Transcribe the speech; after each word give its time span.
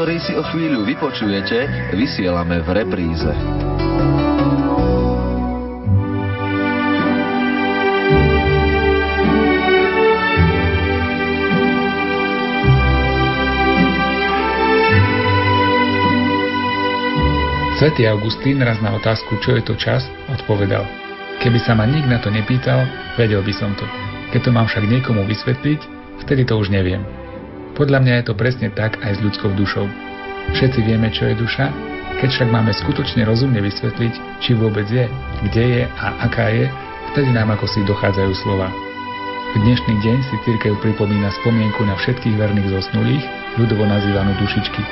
ktorý 0.00 0.16
si 0.16 0.32
o 0.32 0.40
chvíľu 0.40 0.88
vypočujete, 0.88 1.92
vysielame 1.92 2.64
v 2.64 2.68
repríze. 2.72 3.28
Svetý 17.76 18.08
Augustín 18.08 18.64
raz 18.64 18.80
na 18.80 18.96
otázku, 18.96 19.36
čo 19.44 19.52
je 19.52 19.68
to 19.68 19.76
čas, 19.76 20.08
odpovedal. 20.32 20.88
Keby 21.44 21.60
sa 21.60 21.76
ma 21.76 21.84
nik 21.84 22.08
na 22.08 22.16
to 22.24 22.32
nepýtal, 22.32 22.88
vedel 23.20 23.44
by 23.44 23.52
som 23.52 23.76
to. 23.76 23.84
Keď 24.32 24.48
to 24.48 24.50
mám 24.56 24.64
však 24.64 24.88
niekomu 24.88 25.28
vysvetliť, 25.28 25.80
vtedy 26.24 26.48
to 26.48 26.56
už 26.56 26.72
neviem. 26.72 27.19
Podľa 27.78 27.98
mňa 28.02 28.14
je 28.20 28.24
to 28.26 28.34
presne 28.34 28.68
tak 28.74 28.98
aj 29.00 29.18
s 29.18 29.22
ľudskou 29.22 29.54
dušou. 29.54 29.86
Všetci 30.56 30.80
vieme, 30.82 31.12
čo 31.14 31.30
je 31.30 31.38
duša, 31.38 31.70
keď 32.20 32.28
však 32.36 32.48
máme 32.50 32.74
skutočne 32.74 33.22
rozumne 33.24 33.62
vysvetliť, 33.62 34.42
či 34.42 34.52
vôbec 34.58 34.84
je, 34.90 35.06
kde 35.48 35.64
je 35.64 35.82
a 35.86 36.06
aká 36.26 36.50
je, 36.50 36.66
vtedy 37.14 37.30
nám 37.32 37.54
ako 37.54 37.64
si 37.70 37.80
dochádzajú 37.86 38.32
slova. 38.42 38.68
V 39.50 39.56
dnešný 39.66 39.94
deň 40.02 40.18
si 40.28 40.36
církev 40.46 40.78
pripomína 40.82 41.30
spomienku 41.42 41.82
na 41.86 41.96
všetkých 41.96 42.38
verných 42.38 42.70
zosnulých, 42.70 43.24
ľudovo 43.58 43.86
nazývanú 43.86 44.36
dušičky. 44.42 44.82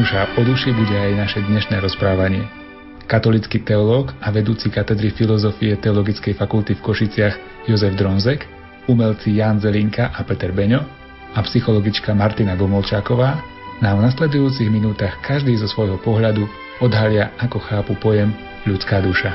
Nuša 0.00 0.34
o 0.34 0.42
duši 0.42 0.72
bude 0.72 0.96
aj 0.96 1.12
naše 1.14 1.40
dnešné 1.44 1.78
rozprávanie. 1.78 2.48
Katolický 3.04 3.60
teológ 3.62 4.16
a 4.24 4.32
vedúci 4.32 4.72
katedry 4.72 5.12
filozofie 5.12 5.76
Teologickej 5.76 6.34
fakulty 6.40 6.72
v 6.74 6.84
Košiciach 6.84 7.68
Jozef 7.68 7.92
Dronzek, 8.00 8.48
umelci 8.88 9.36
Jan 9.36 9.60
Zelinka 9.60 10.08
a 10.10 10.24
Peter 10.24 10.50
Beňo 10.50 11.03
a 11.34 11.42
psychologička 11.42 12.14
Martina 12.14 12.54
Gomolčáková 12.54 13.42
nám 13.82 13.98
v 13.98 14.06
nasledujúcich 14.06 14.70
minútach 14.70 15.18
každý 15.20 15.58
zo 15.58 15.66
svojho 15.66 15.98
pohľadu 15.98 16.46
odhalia, 16.78 17.34
ako 17.42 17.58
chápu 17.58 17.92
pojem 17.98 18.30
ľudská 18.64 19.02
duša. 19.02 19.34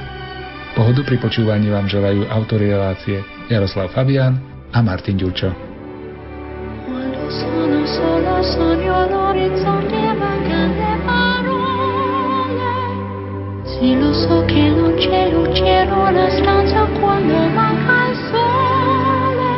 Pohodu 0.79 1.03
pri 1.03 1.19
počúvaní 1.19 1.67
vám 1.67 1.91
želajú 1.91 2.23
autori 2.31 2.71
relácie 2.71 3.19
Jaroslav 3.51 3.91
Fabian 3.91 4.39
a 4.71 4.79
Martin 4.79 5.19
Ďurčo. 5.19 5.51
Sono 7.29 7.79
Sì, 13.79 13.95
lo 13.95 14.11
so 14.11 14.43
che 14.43 14.67
non 14.67 14.93
c'è 14.99 15.31
luce 15.31 15.63
in 15.63 15.91
una 15.91 16.27
stanza 16.29 16.83
quando 16.99 17.47
manca 17.55 18.11
il 18.11 18.17
sole. 18.27 19.51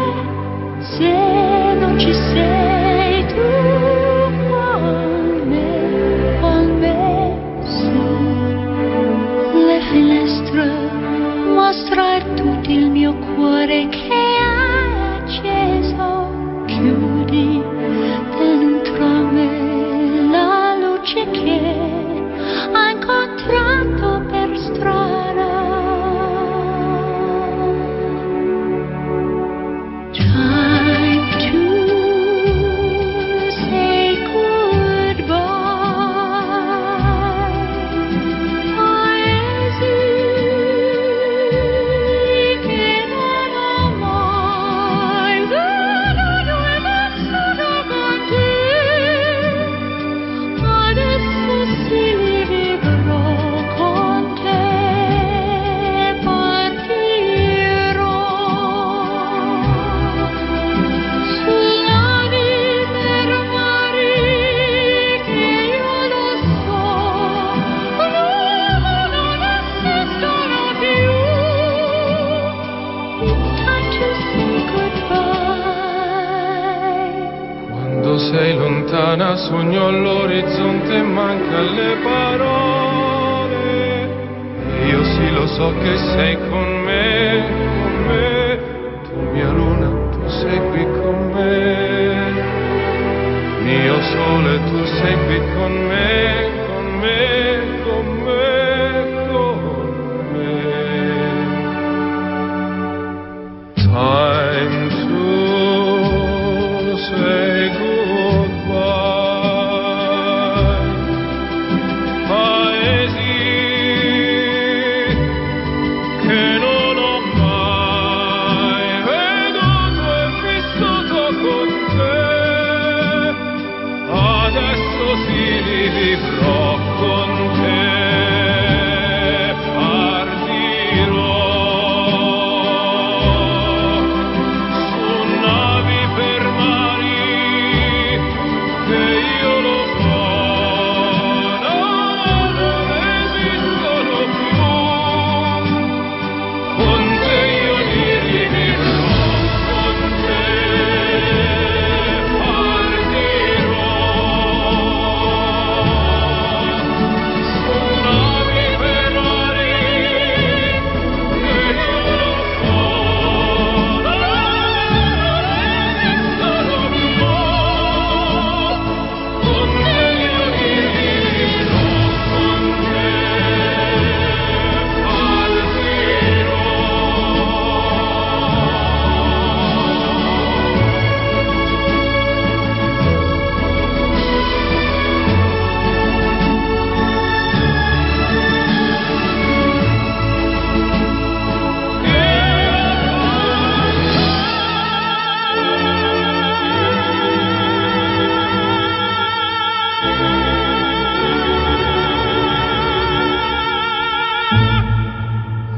Sei 0.94 1.61
le 9.54 9.82
finestre, 9.92 10.66
mostra 11.54 12.20
tutto 12.36 12.70
il 12.70 12.90
mio 12.90 13.14
cuore 13.14 13.88
che 13.90 14.11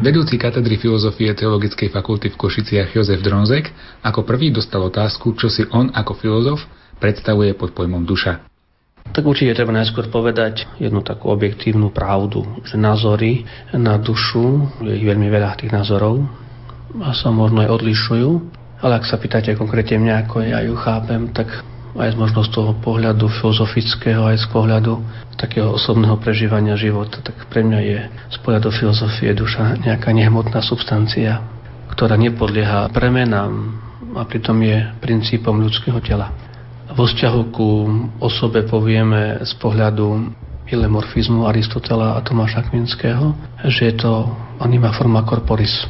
Vedúci 0.03 0.35
katedry 0.35 0.75
filozofie 0.75 1.31
Teologickej 1.31 1.87
fakulty 1.87 2.27
v 2.27 2.35
Košiciach 2.35 2.91
Jozef 2.91 3.23
Dronzek 3.23 3.71
ako 4.03 4.27
prvý 4.27 4.51
dostal 4.51 4.83
otázku, 4.83 5.31
čo 5.39 5.47
si 5.47 5.63
on 5.71 5.95
ako 5.95 6.19
filozof 6.19 6.59
predstavuje 6.99 7.55
pod 7.55 7.71
pojmom 7.71 8.03
duša. 8.03 8.43
Tak 9.15 9.23
určite 9.23 9.55
treba 9.55 9.71
najskôr 9.71 10.11
povedať 10.11 10.67
jednu 10.75 11.07
takú 11.07 11.31
objektívnu 11.31 11.95
pravdu, 11.95 12.43
že 12.67 12.75
názory 12.75 13.47
na 13.71 13.95
dušu, 13.95 14.83
je 14.83 15.07
veľmi 15.07 15.31
veľa 15.31 15.55
tých 15.55 15.71
názorov 15.71 16.27
a 16.99 17.15
sa 17.15 17.31
možno 17.31 17.63
aj 17.63 17.71
odlišujú, 17.71 18.31
ale 18.83 18.99
ak 18.99 19.07
sa 19.07 19.15
pýtate 19.15 19.55
konkrétne 19.55 20.03
mňa, 20.03 20.15
ako 20.27 20.35
ja 20.43 20.59
ju 20.67 20.75
chápem, 20.83 21.31
tak 21.31 21.47
aj 21.93 22.09
z 22.13 22.17
možnosť 22.17 22.49
toho 22.49 22.71
pohľadu 22.81 23.29
filozofického, 23.29 24.25
aj 24.25 24.41
z 24.41 24.47
pohľadu 24.49 24.97
takého 25.37 25.73
osobného 25.73 26.17
prežívania 26.17 26.73
života, 26.73 27.21
tak 27.21 27.37
pre 27.49 27.61
mňa 27.61 27.79
je 27.85 27.99
z 28.33 28.37
pohľadu 28.41 28.69
filozofie 28.73 29.33
duša 29.37 29.77
nejaká 29.81 30.09
nehmotná 30.09 30.61
substancia, 30.65 31.41
ktorá 31.93 32.17
nepodlieha 32.17 32.89
premenám 32.89 33.77
a 34.17 34.25
pritom 34.25 34.57
je 34.61 34.89
princípom 35.01 35.57
ľudského 35.61 35.97
tela. 36.01 36.33
Vo 36.93 37.09
vzťahu 37.09 37.41
ku 37.49 37.69
osobe 38.21 38.65
povieme 38.65 39.41
z 39.41 39.53
pohľadu 39.57 40.29
ilemorfizmu 40.69 41.45
Aristotela 41.49 42.17
a 42.17 42.23
Tomáša 42.25 42.69
Kvinského, 42.69 43.33
že 43.65 43.93
je 43.93 43.95
to 43.97 44.29
anima 44.61 44.93
forma 44.93 45.25
corporis, 45.25 45.85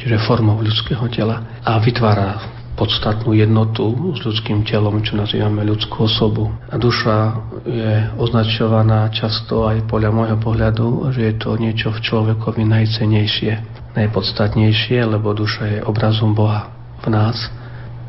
čiže 0.00 0.24
formou 0.24 0.60
ľudského 0.60 1.04
tela 1.12 1.60
a 1.64 1.76
vytvára 1.80 2.55
podstatnú 2.76 3.32
jednotu 3.32 4.14
s 4.14 4.20
ľudským 4.22 4.62
telom, 4.68 5.00
čo 5.00 5.16
nazývame 5.16 5.64
ľudskú 5.64 6.04
osobu. 6.04 6.52
A 6.68 6.76
duša 6.76 7.16
je 7.64 7.92
označovaná 8.20 9.08
často 9.10 9.64
aj 9.64 9.88
podľa 9.88 10.10
môjho 10.12 10.38
pohľadu, 10.38 10.86
že 11.16 11.32
je 11.32 11.34
to 11.40 11.56
niečo 11.56 11.88
v 11.90 12.02
človekovi 12.04 12.62
najcenejšie, 12.68 13.52
najpodstatnejšie, 13.96 15.02
lebo 15.08 15.32
duša 15.32 15.64
je 15.72 15.78
obrazom 15.88 16.36
Boha 16.36 16.68
v 17.00 17.06
nás. 17.08 17.48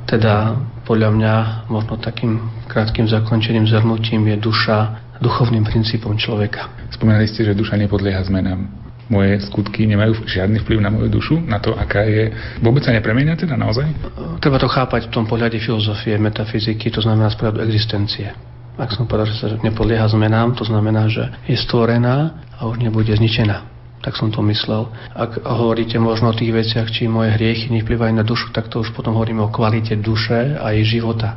Teda 0.07 0.55
podľa 0.87 1.09
mňa 1.15 1.33
možno 1.67 1.99
takým 1.99 2.39
krátkým 2.67 3.07
zakončeným 3.07 3.67
zhrnutím 3.67 4.27
je 4.31 4.37
duša 4.39 4.77
duchovným 5.19 5.65
princípom 5.65 6.15
človeka. 6.15 6.71
Spomínali 6.93 7.27
ste, 7.27 7.43
že 7.43 7.57
duša 7.57 7.75
nepodlieha 7.75 8.23
zmenám. 8.23 8.86
Moje 9.07 9.39
skutky 9.47 9.87
nemajú 9.87 10.27
žiadny 10.27 10.59
vplyv 10.63 10.79
na 10.83 10.91
moju 10.91 11.07
dušu, 11.07 11.35
na 11.47 11.63
to, 11.63 11.71
aká 11.71 12.03
je... 12.03 12.31
Vôbec 12.59 12.83
sa 12.83 12.91
nepremenia 12.91 13.39
teda 13.39 13.55
naozaj? 13.55 13.87
Treba 14.43 14.59
to 14.59 14.67
chápať 14.67 15.07
v 15.07 15.13
tom 15.15 15.23
pohľade 15.23 15.55
filozofie, 15.63 16.19
metafyziky, 16.19 16.91
to 16.91 16.99
znamená 16.99 17.31
správdu 17.31 17.63
existencie. 17.63 18.35
Ak 18.77 18.93
som 18.93 19.09
povedal, 19.09 19.31
že 19.31 19.39
sa 19.39 19.47
nepodlieha 19.63 20.05
zmenám, 20.11 20.53
to 20.53 20.67
znamená, 20.67 21.09
že 21.09 21.33
je 21.49 21.57
stvorená 21.57 22.45
a 22.59 22.67
už 22.69 22.83
nebude 22.83 23.09
zničená 23.09 23.77
tak 24.07 24.15
som 24.15 24.31
to 24.31 24.39
myslel. 24.47 24.87
Ak 25.11 25.41
hovoríte 25.43 25.99
možno 25.99 26.31
o 26.31 26.37
tých 26.37 26.55
veciach, 26.55 26.87
či 26.87 27.11
moje 27.11 27.35
hriechy 27.35 27.67
nevplyvajú 27.73 28.13
na 28.15 28.23
dušu, 28.23 28.55
tak 28.55 28.71
to 28.71 28.79
už 28.79 28.95
potom 28.95 29.17
hovoríme 29.17 29.43
o 29.43 29.51
kvalite 29.51 29.99
duše 29.99 30.55
a 30.55 30.71
jej 30.71 30.97
života. 30.97 31.35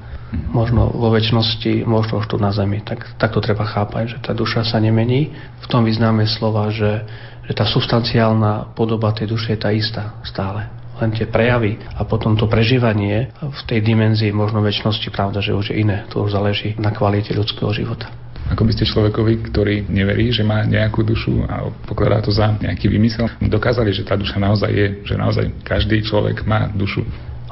Možno 0.54 0.86
vo 0.94 1.10
väčšnosti, 1.10 1.82
možno 1.82 2.22
už 2.22 2.30
tu 2.30 2.38
na 2.38 2.54
zemi. 2.54 2.78
Tak, 2.86 3.18
tak 3.18 3.34
to 3.34 3.42
treba 3.42 3.66
chápať, 3.66 4.14
že 4.14 4.18
tá 4.22 4.30
duša 4.30 4.62
sa 4.62 4.78
nemení. 4.78 5.34
V 5.58 5.66
tom 5.66 5.82
význame 5.82 6.30
slova, 6.30 6.70
že, 6.70 7.02
že 7.50 7.58
tá 7.58 7.66
substanciálna 7.66 8.78
podoba 8.78 9.10
tej 9.10 9.34
duše 9.34 9.58
je 9.58 9.60
tá 9.60 9.74
istá 9.74 10.14
stále 10.22 10.70
len 11.00 11.10
tie 11.16 11.26
prejavy 11.26 11.80
a 11.96 12.04
potom 12.04 12.36
to 12.36 12.44
prežívanie 12.46 13.32
v 13.40 13.60
tej 13.64 13.80
dimenzii 13.80 14.30
možno 14.36 14.60
väčšnosti, 14.60 15.08
pravda, 15.08 15.40
že 15.40 15.56
už 15.56 15.72
je 15.72 15.80
iné. 15.80 16.04
To 16.12 16.28
už 16.28 16.36
záleží 16.36 16.76
na 16.76 16.92
kvalite 16.92 17.32
ľudského 17.32 17.72
života. 17.72 18.12
Ako 18.52 18.68
by 18.68 18.72
ste 18.76 18.84
človekovi, 18.84 19.48
ktorý 19.48 19.88
neverí, 19.88 20.28
že 20.28 20.44
má 20.44 20.60
nejakú 20.68 21.00
dušu 21.00 21.48
a 21.48 21.72
pokladá 21.88 22.20
to 22.20 22.34
za 22.34 22.52
nejaký 22.60 22.92
vymysel, 22.92 23.32
dokázali, 23.40 23.96
že 23.96 24.04
tá 24.04 24.18
duša 24.18 24.36
naozaj 24.36 24.70
je, 24.70 24.86
že 25.08 25.14
naozaj 25.16 25.44
každý 25.64 26.04
človek 26.04 26.44
má 26.44 26.68
dušu. 26.68 27.00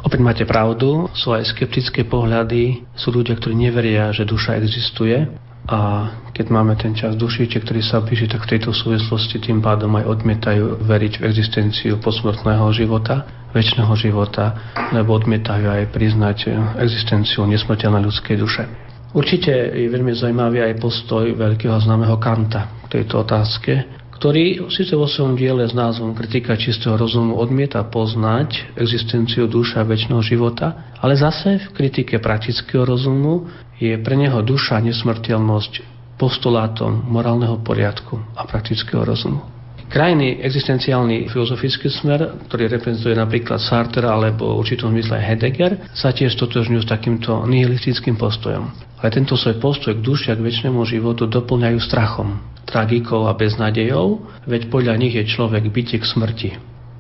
Opäť 0.05 0.21
máte 0.23 0.45
pravdu, 0.47 1.11
sú 1.17 1.35
aj 1.35 1.51
skeptické 1.51 2.07
pohľady, 2.07 2.87
sú 2.95 3.11
ľudia, 3.11 3.35
ktorí 3.35 3.55
neveria, 3.57 4.15
že 4.15 4.29
duša 4.29 4.59
existuje 4.59 5.27
a 5.69 6.11
keď 6.39 6.55
máme 6.55 6.79
ten 6.79 6.95
čas 6.95 7.19
dušiček, 7.19 7.67
ktorý 7.67 7.83
sa 7.83 7.99
blíži, 7.99 8.31
tak 8.31 8.47
v 8.47 8.55
tejto 8.55 8.71
súvislosti 8.71 9.43
tým 9.43 9.59
pádom 9.59 9.91
aj 9.99 10.07
odmietajú 10.07 10.87
veriť 10.87 11.19
v 11.19 11.27
existenciu 11.27 11.99
posmrtného 11.99 12.63
života, 12.71 13.27
väčšného 13.51 13.91
života, 13.99 14.55
lebo 14.95 15.19
odmietajú 15.19 15.67
aj 15.67 15.91
priznať 15.91 16.55
existenciu 16.79 17.43
nesmrteľnej 17.43 18.07
ľudskej 18.07 18.39
duše. 18.39 18.71
Určite 19.19 19.51
je 19.51 19.91
veľmi 19.91 20.15
zaujímavý 20.15 20.63
aj 20.63 20.79
postoj 20.79 21.27
veľkého 21.35 21.75
známeho 21.75 22.15
Kanta 22.23 22.87
k 22.87 23.03
tejto 23.03 23.27
otázke, 23.27 23.73
ktorý 24.15 24.71
síce 24.71 24.95
vo 24.95 25.11
svojom 25.11 25.35
diele 25.35 25.67
s 25.67 25.75
názvom 25.75 26.15
Kritika 26.15 26.55
čistého 26.55 26.95
rozumu 26.95 27.35
odmieta 27.35 27.83
poznať 27.83 28.79
existenciu 28.79 29.51
duša 29.51 29.83
väčšného 29.83 30.23
života, 30.23 30.95
ale 31.03 31.19
zase 31.19 31.67
v 31.67 31.69
kritike 31.75 32.23
praktického 32.23 32.87
rozumu 32.87 33.51
je 33.83 33.99
pre 33.99 34.15
neho 34.15 34.39
duša 34.39 34.79
nesmrteľnosť 34.87 35.98
postulátom 36.19 37.07
morálneho 37.07 37.63
poriadku 37.63 38.19
a 38.35 38.45
praktického 38.45 39.07
rozumu. 39.07 39.41
Krajný 39.89 40.45
existenciálny 40.45 41.33
filozofický 41.33 41.89
smer, 41.89 42.45
ktorý 42.45 42.69
reprezentuje 42.69 43.17
napríklad 43.17 43.57
Sartre 43.57 44.05
alebo 44.05 44.53
v 44.53 44.61
určitom 44.61 44.93
zmysle 44.93 45.17
Heidegger, 45.17 45.89
sa 45.97 46.13
tiež 46.13 46.37
totožňujú 46.37 46.85
s 46.85 46.93
takýmto 46.93 47.49
nihilistickým 47.49 48.21
postojom. 48.21 48.69
Ale 49.01 49.09
tento 49.09 49.33
svoj 49.33 49.57
postoj 49.57 49.97
k 49.97 50.05
duši 50.05 50.29
a 50.29 50.37
k 50.37 50.45
väčšnému 50.45 50.85
životu 50.85 51.25
doplňajú 51.25 51.79
strachom, 51.81 52.37
tragikou 52.69 53.25
a 53.25 53.33
beznadejou, 53.33 54.29
veď 54.45 54.69
podľa 54.69 54.95
nich 55.01 55.17
je 55.17 55.25
človek 55.25 55.65
bytie 55.73 55.97
k 55.97 56.05
smrti. 56.05 56.51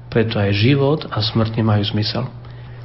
Preto 0.08 0.40
aj 0.40 0.56
život 0.56 1.04
a 1.12 1.20
smrť 1.20 1.60
nemajú 1.60 1.92
zmysel. 1.92 2.24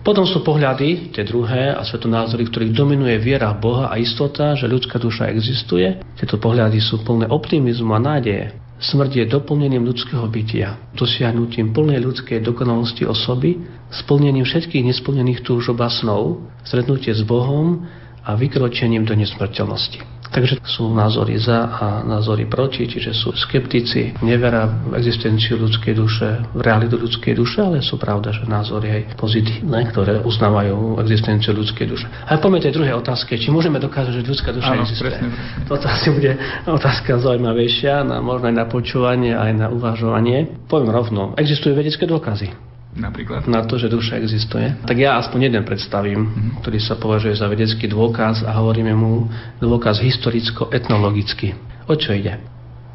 Potom 0.03 0.27
sú 0.27 0.43
pohľady, 0.43 1.15
tie 1.15 1.23
druhé 1.23 1.71
a 1.71 1.79
svetonázory, 1.79 2.51
ktorých 2.51 2.75
dominuje 2.75 3.15
viera 3.23 3.55
v 3.55 3.63
Boha 3.63 3.85
a 3.87 3.95
istota, 3.95 4.51
že 4.51 4.67
ľudská 4.67 4.99
duša 4.99 5.31
existuje. 5.31 6.03
Tieto 6.19 6.35
pohľady 6.35 6.83
sú 6.83 7.07
plné 7.07 7.31
optimizmu 7.31 7.95
a 7.95 8.03
nádeje. 8.03 8.51
Smrť 8.83 9.11
je 9.23 9.31
doplnením 9.31 9.87
ľudského 9.87 10.27
bytia, 10.27 10.75
dosiahnutím 10.91 11.71
plnej 11.71 12.03
ľudskej 12.03 12.43
dokonalosti 12.43 13.07
osoby, 13.07 13.63
splnením 13.95 14.43
všetkých 14.43 14.91
nesplnených 14.91 15.39
túžob 15.39 15.79
a 15.79 15.87
snov, 15.87 16.51
stretnutie 16.67 17.15
s 17.15 17.23
Bohom 17.23 17.87
a 18.27 18.35
vykročením 18.35 19.07
do 19.07 19.15
nesmrteľnosti. 19.15 20.12
Takže 20.33 20.65
sú 20.65 20.89
názory 20.89 21.37
za 21.37 21.69
a 21.69 21.85
názory 22.01 22.49
proti, 22.49 22.89
čiže 22.89 23.13
sú 23.13 23.29
skeptici, 23.37 24.17
neverá 24.25 24.65
v 24.65 24.97
existenciu 24.97 25.61
ľudskej 25.61 25.93
duše, 25.93 26.41
v 26.57 26.61
realitu 26.65 26.97
ľudskej 26.97 27.37
duše, 27.37 27.61
ale 27.61 27.85
sú 27.85 28.01
pravda, 28.01 28.33
že 28.33 28.49
názory 28.49 28.89
aj 28.89 29.01
pozitívne, 29.13 29.85
ktoré 29.93 30.25
uznávajú 30.25 30.97
existenciu 31.05 31.53
ľudskej 31.53 31.85
duše. 31.85 32.09
A 32.25 32.41
poďme 32.41 32.65
tej 32.65 32.73
druhej 32.73 32.97
otázke, 32.97 33.37
či 33.37 33.53
môžeme 33.53 33.77
dokázať, 33.77 34.09
že 34.09 34.25
ľudská 34.25 34.49
duša 34.49 34.73
Áno, 34.73 34.81
existuje. 34.81 35.13
Presne. 35.13 35.29
Toto 35.69 35.85
asi 35.85 36.09
bude 36.09 36.31
otázka 36.65 37.21
zaujímavejšia, 37.21 38.01
na, 38.01 38.17
možno 38.17 38.49
aj 38.49 38.55
na 38.57 38.65
počúvanie, 38.65 39.37
aj 39.37 39.51
na 39.53 39.67
uvažovanie. 39.69 40.65
Poviem 40.65 40.89
rovno, 40.89 41.37
existujú 41.37 41.77
vedecké 41.77 42.09
dôkazy 42.09 42.72
napríklad? 42.97 43.45
Na 43.49 43.65
to, 43.65 43.81
že 43.81 43.91
duša 43.91 44.21
existuje. 44.21 44.73
Tak 44.85 44.97
ja 44.97 45.17
aspoň 45.17 45.53
jeden 45.53 45.63
predstavím, 45.65 46.29
mm-hmm. 46.29 46.51
ktorý 46.61 46.79
sa 46.79 46.95
považuje 46.97 47.33
za 47.37 47.49
vedecký 47.49 47.89
dôkaz 47.89 48.45
a 48.45 48.55
hovoríme 48.57 48.93
mu 48.93 49.27
dôkaz 49.59 50.01
historicko-etnologicky. 50.01 51.57
O 51.89 51.95
čo 51.97 52.15
ide? 52.15 52.39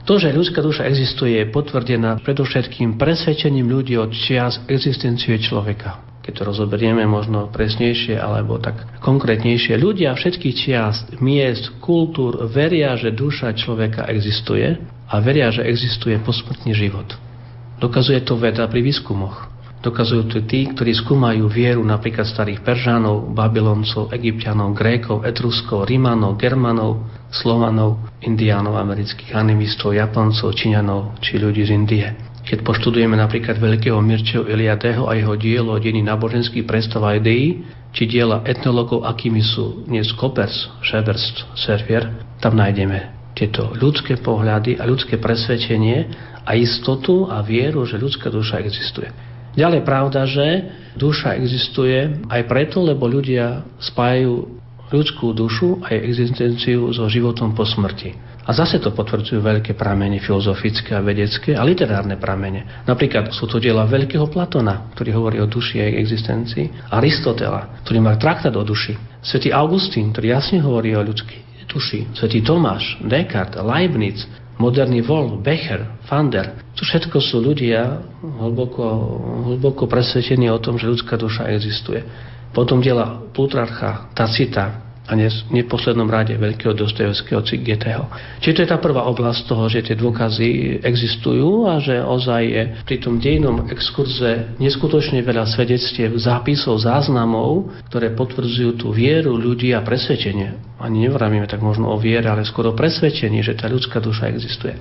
To, 0.08 0.16
že 0.16 0.32
ľudská 0.32 0.64
duša 0.64 0.88
existuje, 0.88 1.36
je 1.36 1.52
potvrdená 1.52 2.24
predovšetkým 2.24 2.96
presvedčením 2.96 3.68
ľudí 3.68 4.00
od 4.00 4.08
čias 4.08 4.56
existencie 4.64 5.36
človeka. 5.36 6.00
Keď 6.24 6.32
to 6.32 6.48
rozoberieme 6.48 7.04
možno 7.04 7.52
presnejšie 7.52 8.16
alebo 8.16 8.56
tak 8.56 8.88
konkrétnejšie, 9.04 9.76
ľudia 9.76 10.16
všetkých 10.16 10.54
čias, 10.56 11.04
miest, 11.20 11.76
kultúr 11.84 12.48
veria, 12.48 12.96
že 12.96 13.12
duša 13.12 13.52
človeka 13.52 14.08
existuje 14.08 14.80
a 15.08 15.14
veria, 15.20 15.52
že 15.52 15.68
existuje 15.68 16.16
posmrtný 16.24 16.72
život. 16.72 17.12
Dokazuje 17.76 18.24
to 18.24 18.40
veda 18.40 18.64
pri 18.64 18.80
výskumoch. 18.80 19.57
Dokazujú 19.78 20.26
to 20.26 20.38
tí, 20.42 20.66
ktorí 20.66 20.90
skúmajú 20.90 21.46
vieru 21.46 21.86
napríklad 21.86 22.26
starých 22.26 22.66
Peržanov, 22.66 23.30
Babyloncov, 23.30 24.10
Egyptianov, 24.10 24.74
Grékov, 24.74 25.22
Etruskov, 25.22 25.86
Rimanov, 25.86 26.34
Germanov, 26.34 27.06
Slovanov, 27.30 28.02
Indiánov, 28.18 28.74
amerických 28.74 29.38
animistov, 29.38 29.94
Japoncov, 29.94 30.50
Číňanov 30.50 31.22
či 31.22 31.38
ľudí 31.38 31.62
z 31.62 31.70
Indie. 31.78 32.06
Keď 32.42 32.64
poštudujeme 32.64 33.14
napríklad 33.14 33.60
veľkého 33.60 34.00
Mirčeho 34.02 34.48
Eliadeho 34.50 35.06
a 35.06 35.14
jeho 35.14 35.38
dielo 35.38 35.76
o 35.76 35.78
dení 35.78 36.02
náboženských 36.02 36.66
predstav 36.66 37.04
a 37.06 37.14
ideí, 37.14 37.62
či 37.94 38.08
diela 38.10 38.42
etnologov, 38.48 39.06
akými 39.06 39.44
sú 39.44 39.86
dnes 39.86 40.10
Kopers, 40.16 40.68
Šeberst, 40.82 41.44
Servier, 41.54 42.08
tam 42.42 42.58
nájdeme 42.58 43.14
tieto 43.38 43.70
ľudské 43.78 44.18
pohľady 44.18 44.82
a 44.82 44.88
ľudské 44.88 45.22
presvedčenie 45.22 46.10
a 46.42 46.58
istotu 46.58 47.30
a 47.30 47.38
vieru, 47.46 47.86
že 47.86 48.00
ľudská 48.00 48.32
duša 48.32 48.58
existuje. 48.66 49.06
Ďalej 49.56 49.80
pravda, 49.86 50.28
že 50.28 50.46
duša 50.98 51.38
existuje 51.38 52.26
aj 52.28 52.42
preto, 52.50 52.82
lebo 52.82 53.06
ľudia 53.06 53.64
spájajú 53.80 54.58
ľudskú 54.88 55.36
dušu 55.36 55.84
a 55.84 55.92
existenciu 55.94 56.88
so 56.92 57.04
životom 57.08 57.52
po 57.52 57.64
smrti. 57.64 58.16
A 58.48 58.56
zase 58.56 58.80
to 58.80 58.96
potvrdzujú 58.96 59.44
veľké 59.44 59.76
pramene 59.76 60.16
filozofické 60.24 60.96
a 60.96 61.04
vedecké 61.04 61.52
a 61.52 61.60
literárne 61.60 62.16
pramene. 62.16 62.80
Napríklad 62.88 63.28
sú 63.36 63.44
to 63.44 63.60
diela 63.60 63.84
veľkého 63.84 64.24
Platona, 64.32 64.88
ktorý 64.96 65.20
hovorí 65.20 65.36
o 65.44 65.44
duši 65.44 65.84
a 65.84 65.84
jej 65.84 66.00
existencii, 66.00 66.88
Aristotela, 66.88 67.84
ktorý 67.84 68.00
má 68.00 68.16
traktát 68.16 68.56
o 68.56 68.64
duši, 68.64 68.96
svätý 69.20 69.52
Augustín, 69.52 70.16
ktorý 70.16 70.32
jasne 70.32 70.64
hovorí 70.64 70.96
o 70.96 71.04
ľudskej 71.04 71.68
duši. 71.68 72.08
Svetý 72.16 72.40
Tomáš, 72.40 72.96
Descartes, 73.04 73.60
Leibniz, 73.60 74.24
moderný 74.58 75.06
Wolf, 75.06 75.38
Becher, 75.40 75.86
Fander, 76.10 76.58
to 76.74 76.82
všetko 76.82 77.22
sú 77.22 77.38
ľudia 77.38 78.02
hlboko, 78.22 78.82
hlboko 79.54 79.86
presvedčení 79.86 80.50
o 80.50 80.58
tom, 80.58 80.76
že 80.76 80.90
ľudská 80.90 81.14
duša 81.14 81.50
existuje. 81.54 82.02
Potom 82.50 82.82
diela 82.82 83.22
Plutarcha, 83.32 84.10
Tacita, 84.12 84.87
a 85.08 85.16
neposlednom 85.48 86.04
rade 86.04 86.36
veľkého 86.36 86.76
Dostojevského 86.76 87.40
Cigeteho. 87.40 88.04
Čiže 88.44 88.54
to 88.54 88.62
je 88.62 88.72
tá 88.76 88.78
prvá 88.78 89.08
oblasť 89.08 89.48
toho, 89.48 89.64
že 89.72 89.88
tie 89.88 89.96
dôkazy 89.96 90.80
existujú 90.84 91.64
a 91.64 91.80
že 91.80 91.96
ozaj 92.04 92.42
je 92.44 92.62
pri 92.84 92.96
tom 93.00 93.16
dejnom 93.16 93.72
exkurze 93.72 94.52
neskutočne 94.60 95.24
veľa 95.24 95.48
svedectiev, 95.48 96.12
zápisov, 96.20 96.76
záznamov, 96.84 97.72
ktoré 97.88 98.12
potvrdzujú 98.12 98.76
tú 98.76 98.92
vieru 98.92 99.32
ľudí 99.32 99.72
a 99.72 99.80
presvedčenie. 99.80 100.76
Ani 100.76 101.08
nevravíme 101.08 101.48
tak 101.48 101.64
možno 101.64 101.88
o 101.88 101.96
viere, 101.96 102.28
ale 102.28 102.44
skoro 102.44 102.76
o 102.76 102.78
presvedčení, 102.78 103.40
že 103.40 103.56
tá 103.56 103.66
ľudská 103.66 104.04
duša 104.04 104.28
existuje. 104.28 104.76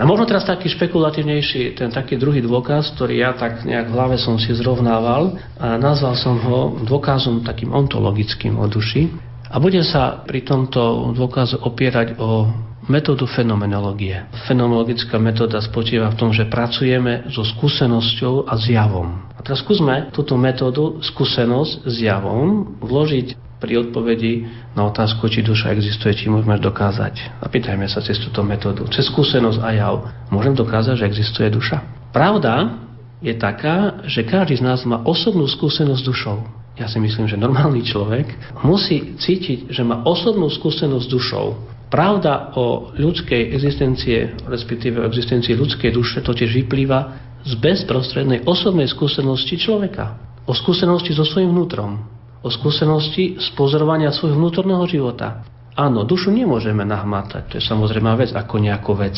A 0.00 0.08
možno 0.08 0.24
teraz 0.24 0.48
taký 0.48 0.72
špekulatívnejší, 0.72 1.76
ten 1.76 1.92
taký 1.92 2.16
druhý 2.16 2.40
dôkaz, 2.40 2.96
ktorý 2.96 3.20
ja 3.20 3.36
tak 3.36 3.60
nejak 3.64 3.92
v 3.92 3.94
hlave 3.94 4.16
som 4.16 4.40
si 4.40 4.48
zrovnával 4.56 5.36
a 5.60 5.76
nazval 5.76 6.16
som 6.16 6.40
ho 6.40 6.80
dôkazom 6.80 7.44
takým 7.44 7.70
ontologickým 7.76 8.56
o 8.56 8.64
duši. 8.68 9.31
A 9.52 9.60
bude 9.60 9.84
sa 9.84 10.24
pri 10.24 10.48
tomto 10.48 11.12
dôkazu 11.12 11.60
opierať 11.60 12.16
o 12.16 12.48
metódu 12.88 13.28
fenomenológie. 13.28 14.24
Fenomenologická 14.48 15.20
metóda 15.20 15.60
spočíva 15.60 16.08
v 16.08 16.16
tom, 16.16 16.30
že 16.32 16.48
pracujeme 16.48 17.28
so 17.28 17.44
skúsenosťou 17.44 18.48
a 18.48 18.56
zjavom. 18.56 19.28
A 19.36 19.44
teraz 19.44 19.60
skúsme 19.60 20.08
túto 20.16 20.40
metódu 20.40 21.04
skúsenosť 21.04 21.84
s 21.84 21.94
javom 22.00 22.80
vložiť 22.80 23.60
pri 23.60 23.78
odpovedi 23.84 24.48
na 24.72 24.88
otázku, 24.88 25.28
či 25.28 25.44
duša 25.44 25.76
existuje, 25.76 26.16
či 26.16 26.32
môžeme 26.32 26.56
dokázať. 26.56 27.44
Zapýtajme 27.44 27.86
sa 27.92 28.00
cez 28.00 28.18
túto 28.24 28.40
metódu. 28.40 28.88
Cez 28.88 29.06
skúsenosť 29.12 29.60
a 29.60 29.70
jav 29.76 29.94
môžem 30.32 30.56
dokázať, 30.56 30.96
že 30.96 31.06
existuje 31.12 31.52
duša. 31.52 31.84
Pravda 32.10 32.82
je 33.20 33.36
taká, 33.36 34.00
že 34.08 34.24
každý 34.24 34.58
z 34.58 34.64
nás 34.64 34.80
má 34.88 35.04
osobnú 35.04 35.44
skúsenosť 35.44 36.00
s 36.00 36.08
dušou 36.08 36.61
ja 36.72 36.88
si 36.88 36.96
myslím, 36.96 37.28
že 37.28 37.36
normálny 37.36 37.84
človek 37.84 38.56
musí 38.64 39.16
cítiť, 39.20 39.68
že 39.68 39.84
má 39.84 40.08
osobnú 40.08 40.48
skúsenosť 40.48 41.04
s 41.04 41.12
dušou. 41.12 41.46
Pravda 41.92 42.56
o 42.56 42.96
ľudskej 42.96 43.52
existencie, 43.52 44.32
respektíve 44.48 45.04
o 45.04 45.08
existencii 45.08 45.52
ľudskej 45.52 45.92
duše, 45.92 46.24
totiž 46.24 46.48
vyplýva 46.64 47.00
z 47.44 47.52
bezprostrednej 47.60 48.48
osobnej 48.48 48.88
skúsenosti 48.88 49.60
človeka. 49.60 50.16
O 50.48 50.56
skúsenosti 50.56 51.12
so 51.12 51.28
svojím 51.28 51.52
vnútrom. 51.52 52.00
O 52.40 52.48
skúsenosti 52.48 53.36
z 53.36 53.48
pozorovania 53.52 54.08
svojho 54.08 54.40
vnútorného 54.40 54.88
života. 54.88 55.44
Áno, 55.76 56.08
dušu 56.08 56.32
nemôžeme 56.32 56.88
nahmatať, 56.88 57.42
to 57.52 57.54
je 57.60 57.64
samozrejme 57.64 58.08
vec 58.16 58.32
ako 58.32 58.60
nejakú 58.60 58.96
vec. 58.96 59.16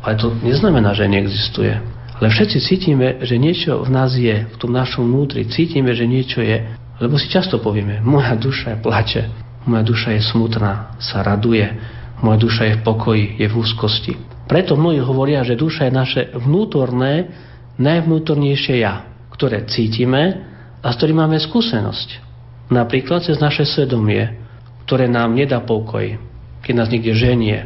Ale 0.00 0.16
to 0.16 0.32
neznamená, 0.40 0.96
že 0.96 1.08
neexistuje. 1.08 1.80
Ale 2.20 2.28
všetci 2.28 2.58
cítime, 2.60 3.20
že 3.24 3.40
niečo 3.40 3.82
v 3.84 3.90
nás 3.90 4.16
je, 4.16 4.48
v 4.48 4.56
tom 4.56 4.70
našom 4.72 5.04
vnútri. 5.04 5.48
Cítime, 5.48 5.92
že 5.92 6.06
niečo 6.06 6.40
je. 6.44 6.62
Lebo 7.02 7.18
si 7.18 7.26
často 7.26 7.58
povieme, 7.58 7.98
moja 8.04 8.38
duša 8.38 8.78
plače, 8.78 9.22
moja 9.66 9.82
duša 9.82 10.14
je 10.14 10.22
smutná, 10.22 10.94
sa 11.02 11.26
raduje, 11.26 11.66
moja 12.22 12.38
duša 12.38 12.62
je 12.70 12.74
v 12.78 12.82
pokoji, 12.86 13.26
je 13.40 13.46
v 13.50 13.54
úzkosti. 13.58 14.12
Preto 14.46 14.76
mnohí 14.78 15.00
hovoria, 15.00 15.42
že 15.42 15.58
duša 15.58 15.88
je 15.88 15.92
naše 15.92 16.22
vnútorné, 16.36 17.32
najvnútornejšie 17.80 18.78
ja, 18.78 19.08
ktoré 19.34 19.66
cítime 19.66 20.46
a 20.78 20.86
s 20.92 20.96
ktorým 21.00 21.26
máme 21.26 21.40
skúsenosť. 21.40 22.22
Napríklad 22.70 23.26
cez 23.26 23.40
naše 23.42 23.66
svedomie, 23.66 24.38
ktoré 24.86 25.10
nám 25.10 25.34
nedá 25.34 25.64
pokoj, 25.64 26.20
keď 26.62 26.74
nás 26.76 26.88
niekde 26.92 27.16
ženie, 27.16 27.58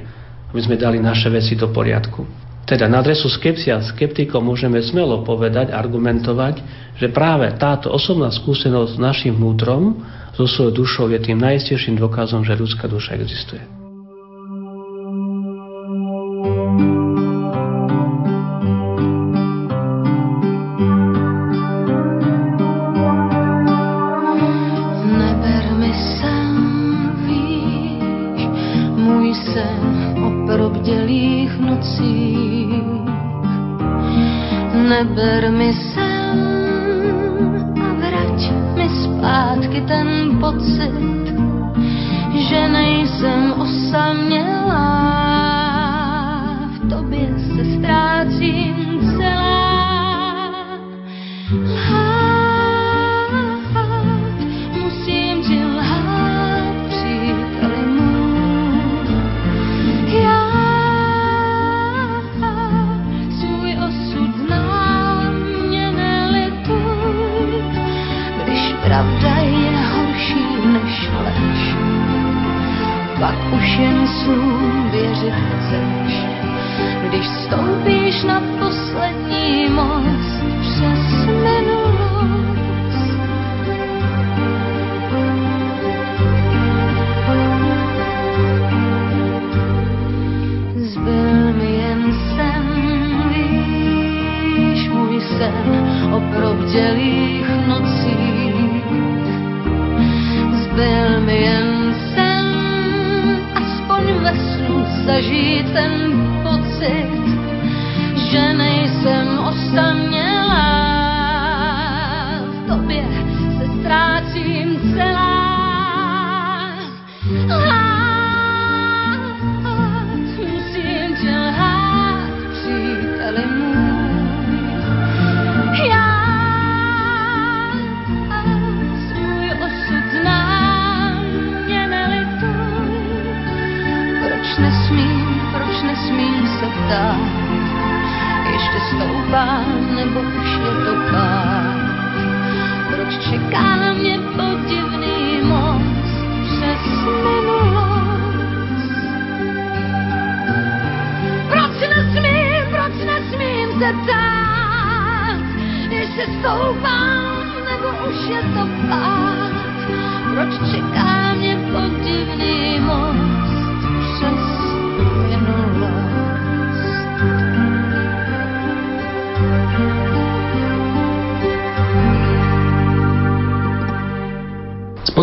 aby 0.55 0.61
sme 0.65 0.81
dali 0.81 1.03
naše 1.03 1.29
veci 1.29 1.59
do 1.59 1.69
poriadku. 1.69 2.38
Teda 2.69 2.85
na 2.85 3.01
adresu 3.01 3.33
skepsia 3.33 3.81
skeptikov 3.81 4.45
môžeme 4.45 4.77
smelo 4.85 5.25
povedať, 5.25 5.73
argumentovať, 5.73 6.61
že 7.01 7.09
práve 7.09 7.49
táto 7.57 7.89
osobná 7.89 8.29
skúsenosť 8.29 8.93
s 8.93 9.01
našim 9.01 9.33
vnútrom, 9.33 10.05
so 10.37 10.45
svojou 10.45 10.85
dušou 10.85 11.07
je 11.17 11.19
tým 11.19 11.41
najistejším 11.41 11.97
dôkazom, 11.97 12.45
že 12.45 12.61
ľudská 12.61 12.85
duša 12.87 13.17
existuje. 13.17 13.78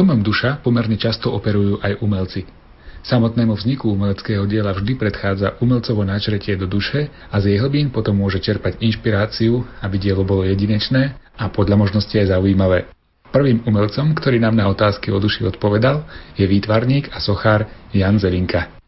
Pojmom 0.05 0.21
duša 0.21 0.61
pomerne 0.61 1.01
často 1.01 1.33
operujú 1.33 1.81
aj 1.81 1.97
umelci. 2.05 2.45
Samotnému 3.09 3.57
vzniku 3.57 3.89
umeleckého 3.89 4.45
diela 4.45 4.69
vždy 4.69 5.01
predchádza 5.01 5.57
umelcovo 5.65 6.05
načretie 6.05 6.53
do 6.53 6.69
duše 6.69 7.09
a 7.33 7.41
z 7.41 7.49
jej 7.49 7.57
hlbín 7.57 7.89
potom 7.89 8.13
môže 8.13 8.37
čerpať 8.37 8.77
inšpiráciu, 8.85 9.65
aby 9.81 9.97
dielo 9.97 10.21
bolo 10.21 10.45
jedinečné 10.45 11.17
a 11.33 11.49
podľa 11.49 11.81
možnosti 11.81 12.13
aj 12.13 12.37
zaujímavé. 12.37 12.85
Prvým 13.33 13.65
umelcom, 13.65 14.13
ktorý 14.13 14.37
nám 14.37 14.53
na 14.53 14.69
otázky 14.69 15.09
o 15.09 15.17
duši 15.17 15.49
odpovedal, 15.49 16.05
je 16.37 16.45
výtvarník 16.45 17.09
a 17.09 17.17
sochár 17.17 17.65
Jan 17.89 18.21
Zelinka. 18.21 18.84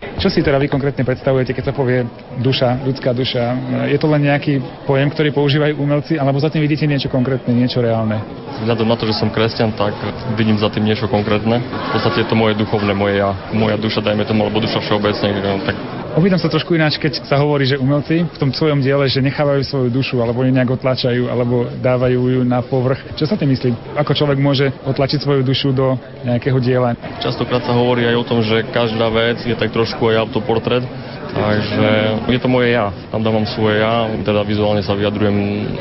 Čo 0.00 0.32
si 0.32 0.40
teda 0.40 0.56
vy 0.56 0.68
konkrétne 0.68 1.04
predstavujete, 1.04 1.52
keď 1.52 1.72
sa 1.72 1.74
povie 1.76 2.08
duša, 2.40 2.84
ľudská 2.88 3.12
duša? 3.12 3.56
Je 3.88 3.96
to 4.00 4.08
len 4.08 4.28
nejaký 4.28 4.60
pojem, 4.88 5.08
ktorý 5.12 5.28
používajú 5.32 5.76
umelci, 5.76 6.16
alebo 6.16 6.40
za 6.40 6.48
tým 6.48 6.64
vidíte 6.64 6.88
niečo 6.88 7.12
konkrétne, 7.12 7.52
niečo 7.52 7.84
reálne? 7.84 8.20
Vzhľadom 8.64 8.88
na 8.88 8.96
to, 8.96 9.04
že 9.04 9.16
som 9.16 9.32
kresťan, 9.32 9.76
tak 9.76 9.92
vidím 10.40 10.56
za 10.56 10.72
tým 10.72 10.88
niečo 10.88 11.04
konkrétne. 11.08 11.60
V 11.60 11.90
podstate 11.96 12.24
je 12.24 12.28
to 12.28 12.36
moje 12.36 12.56
duchovné, 12.56 12.92
moje 12.96 13.20
ja, 13.20 13.32
moja 13.52 13.76
duša, 13.76 14.00
dajme 14.00 14.24
tomu, 14.24 14.44
alebo 14.44 14.60
duša 14.60 14.80
všeobecne, 14.80 15.28
no, 15.40 15.60
tak 15.64 15.76
Opýtam 16.10 16.42
sa 16.42 16.50
trošku 16.50 16.74
ináč, 16.74 16.98
keď 16.98 17.22
sa 17.22 17.38
hovorí, 17.38 17.62
že 17.70 17.78
umelci 17.78 18.26
v 18.26 18.38
tom 18.42 18.50
svojom 18.50 18.82
diele, 18.82 19.06
že 19.06 19.22
nechávajú 19.22 19.62
svoju 19.62 19.88
dušu, 19.94 20.18
alebo 20.18 20.42
ju 20.42 20.50
nejak 20.50 20.74
otlačajú, 20.74 21.30
alebo 21.30 21.70
dávajú 21.78 22.18
ju 22.34 22.40
na 22.42 22.58
povrch. 22.66 23.14
Čo 23.14 23.30
sa 23.30 23.38
tým 23.38 23.54
myslí? 23.54 23.94
Ako 23.94 24.10
človek 24.18 24.42
môže 24.42 24.74
otlačiť 24.90 25.22
svoju 25.22 25.46
dušu 25.46 25.70
do 25.70 25.94
nejakého 26.26 26.58
diela? 26.58 26.98
Častokrát 27.22 27.62
sa 27.62 27.78
hovorí 27.78 28.10
aj 28.10 28.16
o 28.18 28.26
tom, 28.26 28.42
že 28.42 28.66
každá 28.74 29.06
vec 29.06 29.38
je 29.46 29.54
tak 29.54 29.70
trošku 29.70 30.02
aj 30.10 30.26
autoportrét, 30.26 30.82
Takže 31.30 31.90
je 32.30 32.38
to 32.40 32.48
moje 32.50 32.74
ja. 32.74 32.90
Tam 33.10 33.22
dávam 33.22 33.46
svoje 33.46 33.80
ja, 33.80 34.06
teda 34.22 34.42
vizuálne 34.42 34.82
sa 34.82 34.98
vyjadrujem 34.98 35.36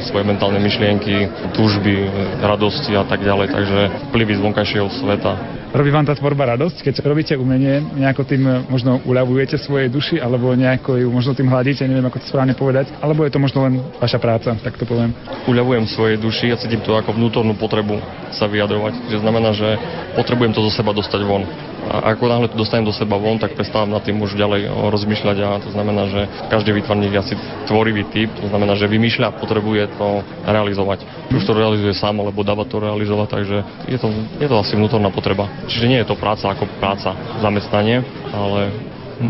svoje 0.05 0.23
mentálne 0.25 0.61
myšlienky, 0.61 1.29
túžby, 1.53 2.09
radosti 2.41 2.93
a 2.93 3.03
tak 3.05 3.25
ďalej, 3.25 3.53
takže 3.53 3.79
vplyvy 4.11 4.33
z 4.37 4.41
vonkajšieho 4.45 4.87
sveta. 4.89 5.59
Robí 5.69 5.93
vám 5.93 6.01
tá 6.01 6.17
tvorba 6.17 6.57
radosť, 6.57 6.81
keď 6.81 7.05
robíte 7.05 7.37
umenie, 7.37 7.77
nejako 7.93 8.25
tým 8.25 8.41
možno 8.73 9.05
uľavujete 9.05 9.61
svojej 9.61 9.85
duši, 9.93 10.17
alebo 10.17 10.49
nejako 10.57 10.97
ju 10.97 11.07
možno 11.13 11.37
tým 11.37 11.45
hladíte, 11.45 11.85
neviem 11.85 12.09
ako 12.09 12.17
to 12.17 12.25
správne 12.25 12.57
povedať, 12.57 12.89
alebo 12.97 13.21
je 13.21 13.29
to 13.29 13.37
možno 13.37 13.69
len 13.69 13.77
vaša 14.01 14.17
práca, 14.17 14.57
tak 14.57 14.81
to 14.81 14.89
poviem. 14.89 15.13
Uľavujem 15.45 15.85
svojej 15.85 16.17
duši 16.17 16.49
a 16.49 16.57
cítim 16.57 16.81
to 16.81 16.97
ako 16.97 17.13
vnútornú 17.13 17.53
potrebu 17.53 18.01
sa 18.33 18.49
vyjadrovať. 18.49 19.13
Že 19.13 19.17
znamená, 19.21 19.53
že 19.53 19.77
potrebujem 20.17 20.57
to 20.57 20.65
zo 20.65 20.73
seba 20.73 20.89
dostať 20.89 21.21
von. 21.21 21.45
A 21.87 22.11
ako 22.13 22.27
náhle 22.27 22.47
to 22.51 22.59
dostanem 22.59 22.85
do 22.85 22.93
seba 22.93 23.15
von, 23.15 23.39
tak 23.39 23.55
prestávam 23.55 23.89
nad 23.89 24.03
tým 24.03 24.19
už 24.19 24.35
ďalej 24.35 24.67
rozmýšľať 24.67 25.37
a 25.41 25.49
to 25.63 25.69
znamená, 25.71 26.11
že 26.11 26.21
každý 26.51 26.75
výtvarník 26.75 27.15
je 27.15 27.23
asi 27.23 27.35
tvorivý 27.65 28.03
typ, 28.11 28.29
to 28.35 28.51
znamená, 28.51 28.75
že 28.75 28.91
vymýšľa, 28.91 29.39
potrebuje 29.39 29.95
to 29.95 30.21
realizovať. 30.43 31.07
Už 31.31 31.43
to 31.45 31.55
realizuje 31.55 31.95
sám, 31.95 32.19
alebo 32.19 32.43
dáva 32.43 32.67
to 32.67 32.83
realizovať, 32.83 33.27
takže 33.31 33.57
je 33.87 33.97
to, 33.97 34.07
je 34.37 34.47
to 34.47 34.55
asi 34.59 34.73
vnútorná 34.75 35.09
potreba. 35.09 35.47
Čiže 35.71 35.89
nie 35.89 35.99
je 36.03 36.09
to 36.09 36.19
práca 36.19 36.51
ako 36.51 36.67
práca, 36.77 37.15
zamestnanie, 37.39 38.03
ale 38.35 38.75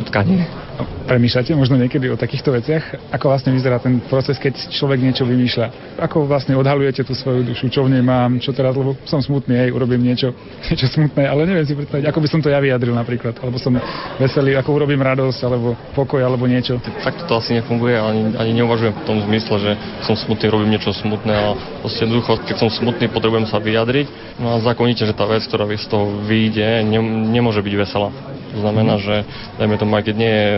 tkanie. 0.10 0.69
Premýšľate 0.86 1.58
možno 1.58 1.76
niekedy 1.76 2.08
o 2.08 2.16
takýchto 2.16 2.56
veciach? 2.56 3.12
Ako 3.12 3.34
vlastne 3.34 3.52
vyzerá 3.52 3.82
ten 3.82 4.00
proces, 4.08 4.40
keď 4.40 4.56
človek 4.72 5.02
niečo 5.02 5.28
vymýšľa? 5.28 5.98
Ako 6.00 6.24
vlastne 6.30 6.56
odhalujete 6.56 7.04
tú 7.04 7.12
svoju 7.12 7.44
dušu? 7.44 7.68
Čo 7.68 7.90
v 7.90 7.98
nej 7.98 8.04
mám? 8.06 8.40
Čo 8.40 8.56
teraz? 8.56 8.78
Lebo 8.78 8.96
som 9.04 9.20
smutný, 9.20 9.58
hej, 9.58 9.70
urobím 9.76 10.06
niečo, 10.06 10.32
niečo 10.72 10.88
smutné, 10.88 11.28
ale 11.28 11.44
neviem 11.44 11.66
si 11.68 11.76
predstaviť, 11.76 12.06
ako 12.08 12.20
by 12.24 12.28
som 12.32 12.40
to 12.40 12.54
ja 12.54 12.62
vyjadril 12.64 12.96
napríklad. 12.96 13.36
Alebo 13.44 13.60
som 13.60 13.76
veselý, 14.22 14.56
ako 14.56 14.70
urobím 14.72 15.04
radosť, 15.04 15.40
alebo 15.44 15.76
pokoj, 15.98 16.24
alebo 16.24 16.48
niečo. 16.48 16.80
Tak 16.80 17.28
to 17.28 17.34
asi 17.36 17.60
nefunguje, 17.60 18.00
ani, 18.00 18.38
ani 18.40 18.52
neuvažujem 18.64 18.94
v 18.96 19.04
tom 19.04 19.18
zmysle, 19.28 19.56
že 19.60 19.72
som 20.08 20.16
smutný, 20.16 20.48
robím 20.48 20.72
niečo 20.72 20.96
smutné, 20.96 21.34
ale 21.34 21.54
proste 21.84 22.08
ducho, 22.08 22.40
keď 22.46 22.56
som 22.56 22.70
smutný, 22.72 23.12
potrebujem 23.12 23.50
sa 23.50 23.60
vyjadriť. 23.60 24.40
No 24.40 24.56
a 24.56 24.64
zákonite, 24.64 25.04
že 25.04 25.18
tá 25.18 25.28
vec, 25.28 25.44
ktorá 25.44 25.68
z 25.68 25.88
toho 25.92 26.24
vyjde, 26.24 26.88
ne, 26.88 27.00
nemôže 27.34 27.60
byť 27.60 27.76
veselá. 27.76 28.10
To 28.54 28.60
znamená, 28.60 28.98
že 28.98 29.26
dajme 29.62 29.76
tomu, 29.78 29.94
aj 29.98 30.04
keď 30.10 30.16
nie 30.18 30.34
je 30.34 30.50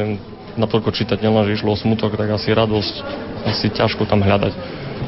natoľko 0.59 0.91
nielen, 1.23 1.47
že 1.47 1.55
išlo 1.59 1.75
o 1.75 1.79
smutok, 1.79 2.19
tak 2.19 2.31
asi 2.31 2.51
radosť, 2.51 2.95
asi 3.47 3.71
ťažko 3.71 4.03
tam 4.07 4.23
hľadať. 4.23 4.53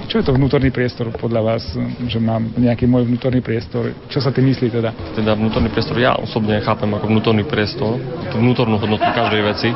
Čo 0.08 0.20
je 0.20 0.26
to 0.28 0.36
vnútorný 0.36 0.68
priestor 0.68 1.08
podľa 1.16 1.42
vás, 1.42 1.63
že 2.12 2.20
mám 2.20 2.52
nejaký 2.60 2.84
môj 2.84 3.08
vnútorný 3.08 3.39
priestor? 3.39 3.96
Čo 4.12 4.20
sa 4.20 4.36
tým 4.36 4.52
myslí 4.52 4.68
teda? 4.68 4.92
Teda 5.16 5.32
vnútorný 5.32 5.72
priestor 5.72 5.96
ja 5.96 6.20
osobne 6.20 6.60
chápem 6.60 6.92
ako 6.92 7.08
vnútorný 7.08 7.48
priestor, 7.48 7.98
tú 8.28 8.36
vnútornú 8.36 8.76
hodnotu 8.76 9.04
každej 9.04 9.42
veci, 9.48 9.70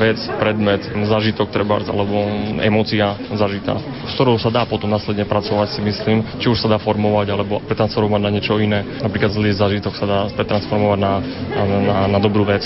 vec, 0.00 0.18
predmet, 0.40 0.82
zažitok 1.06 1.52
treba, 1.52 1.78
alebo 1.84 2.24
emócia 2.64 3.14
zažitá, 3.36 3.76
s 4.08 4.12
ktorou 4.16 4.40
sa 4.40 4.48
dá 4.48 4.64
potom 4.64 4.88
následne 4.88 5.28
pracovať 5.28 5.76
si 5.76 5.80
myslím, 5.84 6.24
či 6.40 6.48
už 6.48 6.58
sa 6.64 6.72
dá 6.72 6.78
formovať 6.80 7.26
alebo 7.36 7.60
pretransformovať 7.68 8.22
na 8.22 8.32
niečo 8.32 8.56
iné. 8.56 8.80
Napríklad 9.04 9.30
zlý 9.36 9.52
zažitok 9.52 9.94
sa 9.94 10.06
dá 10.08 10.20
pretransformovať 10.32 10.98
na, 10.98 11.12
na, 11.52 11.64
na, 11.64 11.96
na 12.16 12.18
dobrú 12.18 12.48
vec 12.48 12.64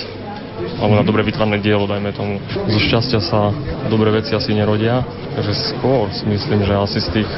alebo 0.81 0.95
na 0.97 1.05
dobre 1.05 1.23
vytvarné 1.27 1.61
dielo, 1.61 1.85
dajme 1.85 2.11
tomu. 2.17 2.41
Zo 2.69 2.81
šťastia 2.81 3.21
sa 3.21 3.53
dobré 3.93 4.11
veci 4.15 4.33
asi 4.33 4.57
nerodia, 4.57 5.05
takže 5.37 5.77
skôr 5.77 6.09
si 6.13 6.25
myslím, 6.25 6.65
že 6.65 6.73
asi 6.73 6.99
z 7.01 7.09
tých 7.21 7.31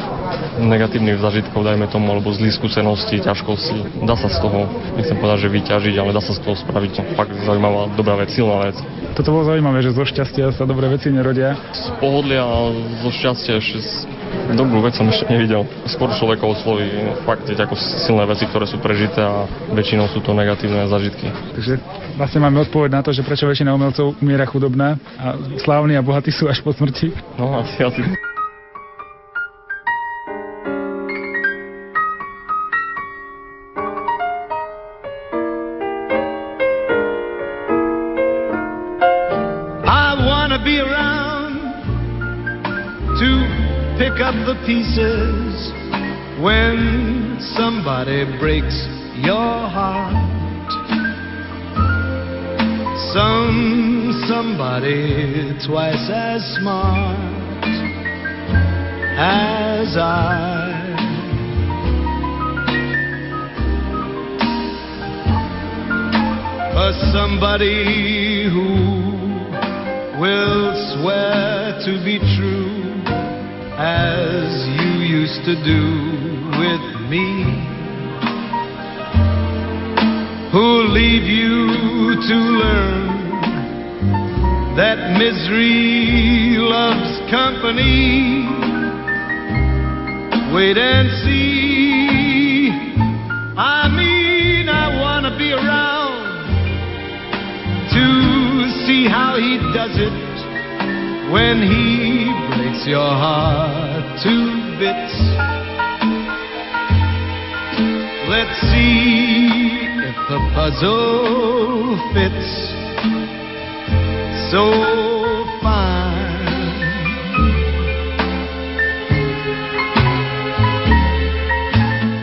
negatívnych 0.62 1.18
zažitkov, 1.20 1.66
dajme 1.66 1.90
tomu, 1.90 2.12
alebo 2.12 2.32
zlých 2.32 2.56
skúseností, 2.56 3.20
ťažkosti, 3.20 4.04
dá 4.06 4.14
sa 4.14 4.30
z 4.30 4.38
toho, 4.40 4.68
nechcem 4.94 5.16
povedať, 5.18 5.46
že 5.46 5.52
vyťažiť, 5.52 5.94
ale 5.98 6.14
dá 6.14 6.22
sa 6.22 6.32
z 6.32 6.40
toho 6.40 6.54
spraviť 6.56 7.16
fakt 7.18 7.34
zaujímavá, 7.42 7.92
dobrá 7.98 8.14
vec, 8.18 8.30
silná 8.30 8.70
vec. 8.70 8.76
Toto 9.12 9.28
bolo 9.34 9.44
zaujímavé, 9.44 9.84
že 9.84 9.92
zo 9.92 10.04
šťastia 10.06 10.54
sa 10.56 10.64
dobré 10.64 10.88
veci 10.88 11.12
nerodia. 11.12 11.58
Z 11.74 11.92
pohodlia 12.00 12.46
a 12.46 12.72
zo 13.04 13.10
šťastia 13.12 13.60
ešte 13.60 14.08
Dobrú 14.52 14.80
vec 14.84 14.96
som 14.96 15.06
ešte 15.08 15.28
nevidel. 15.28 15.64
Skôr 15.88 16.12
človeka 16.16 16.44
osloví 16.48 16.88
fakt 17.24 17.46
ako 17.48 17.76
silné 17.76 18.24
veci, 18.26 18.48
ktoré 18.48 18.64
sú 18.64 18.80
prežité 18.80 19.20
a 19.22 19.44
väčšinou 19.72 20.08
sú 20.10 20.24
to 20.24 20.32
negatívne 20.32 20.88
zažitky. 20.88 21.28
Takže 21.56 21.78
vlastne 22.16 22.40
máme 22.42 22.62
odpoveď 22.68 22.90
na 22.90 23.02
to, 23.02 23.10
že 23.14 23.24
prečo 23.24 23.48
väčšina 23.48 23.72
umelcov 23.72 24.18
umiera 24.20 24.44
chudobná 24.48 24.96
a 25.16 25.36
slávni 25.62 25.96
a 25.96 26.04
bohatí 26.04 26.32
sú 26.32 26.48
až 26.48 26.60
po 26.60 26.72
smrti. 26.72 27.12
No 27.36 27.60
asi, 27.60 27.80
asi. 27.82 28.02
the 44.46 44.66
pieces 44.66 45.72
when 46.42 47.38
somebody 47.54 48.24
breaks 48.38 48.76
your 49.16 49.68
heart. 49.68 50.31
Some 53.12 54.24
somebody 54.26 55.52
twice 55.66 56.08
as 56.08 56.40
smart 56.56 57.18
as 59.18 59.96
I. 59.98 60.72
But 66.72 66.92
somebody 67.12 68.48
who 68.48 70.18
will 70.18 70.72
swear 70.94 71.78
to 71.84 72.02
be 72.02 72.18
true 72.38 73.02
as 73.76 74.66
you 74.80 75.04
used 75.04 75.44
to 75.44 75.54
do 75.62 75.82
with 76.58 77.10
me. 77.10 77.71
Who'll 80.52 80.92
leave 80.92 81.22
you 81.22 82.12
to 82.28 82.34
learn 82.60 83.08
that 84.76 85.16
misery 85.16 86.58
loves 86.60 87.20
company? 87.30 88.44
Wait 90.54 90.76
and 90.76 91.08
see. 91.24 92.68
I 93.56 93.88
mean, 93.96 94.68
I 94.68 95.00
want 95.00 95.24
to 95.24 95.38
be 95.38 95.52
around 95.52 96.20
to 97.88 98.04
see 98.84 99.08
how 99.08 99.36
he 99.40 99.56
does 99.72 99.96
it 99.96 101.32
when 101.32 101.62
he 101.64 102.28
breaks 102.58 102.86
your 102.86 103.00
heart 103.00 104.20
to 104.20 104.76
bits. 104.78 105.16
Let's 108.28 108.60
see 108.70 109.21
the 110.32 110.38
puzzle 110.54 111.92
fits 112.14 112.48
so 114.48 114.64
fine. 115.60 116.72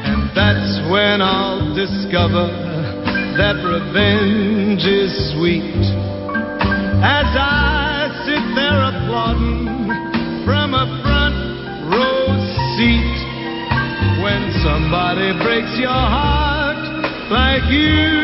And 0.09 0.25
that's 0.33 0.89
when 0.89 1.21
I'll 1.21 1.75
discover 1.75 2.49
that 3.37 3.61
revenge 3.61 4.81
is 4.85 5.13
sweet 5.37 5.77
as 7.05 7.29
I 7.37 8.09
sit 8.25 8.41
there 8.57 8.89
applauding 8.89 9.85
from 10.49 10.73
a 10.73 10.85
front 11.05 11.37
row 11.93 12.25
seat 12.73 13.17
when 14.25 14.49
somebody 14.65 15.29
breaks 15.45 15.77
your 15.77 15.89
heart 15.93 16.48
like 17.29 17.69
you. 17.69 18.19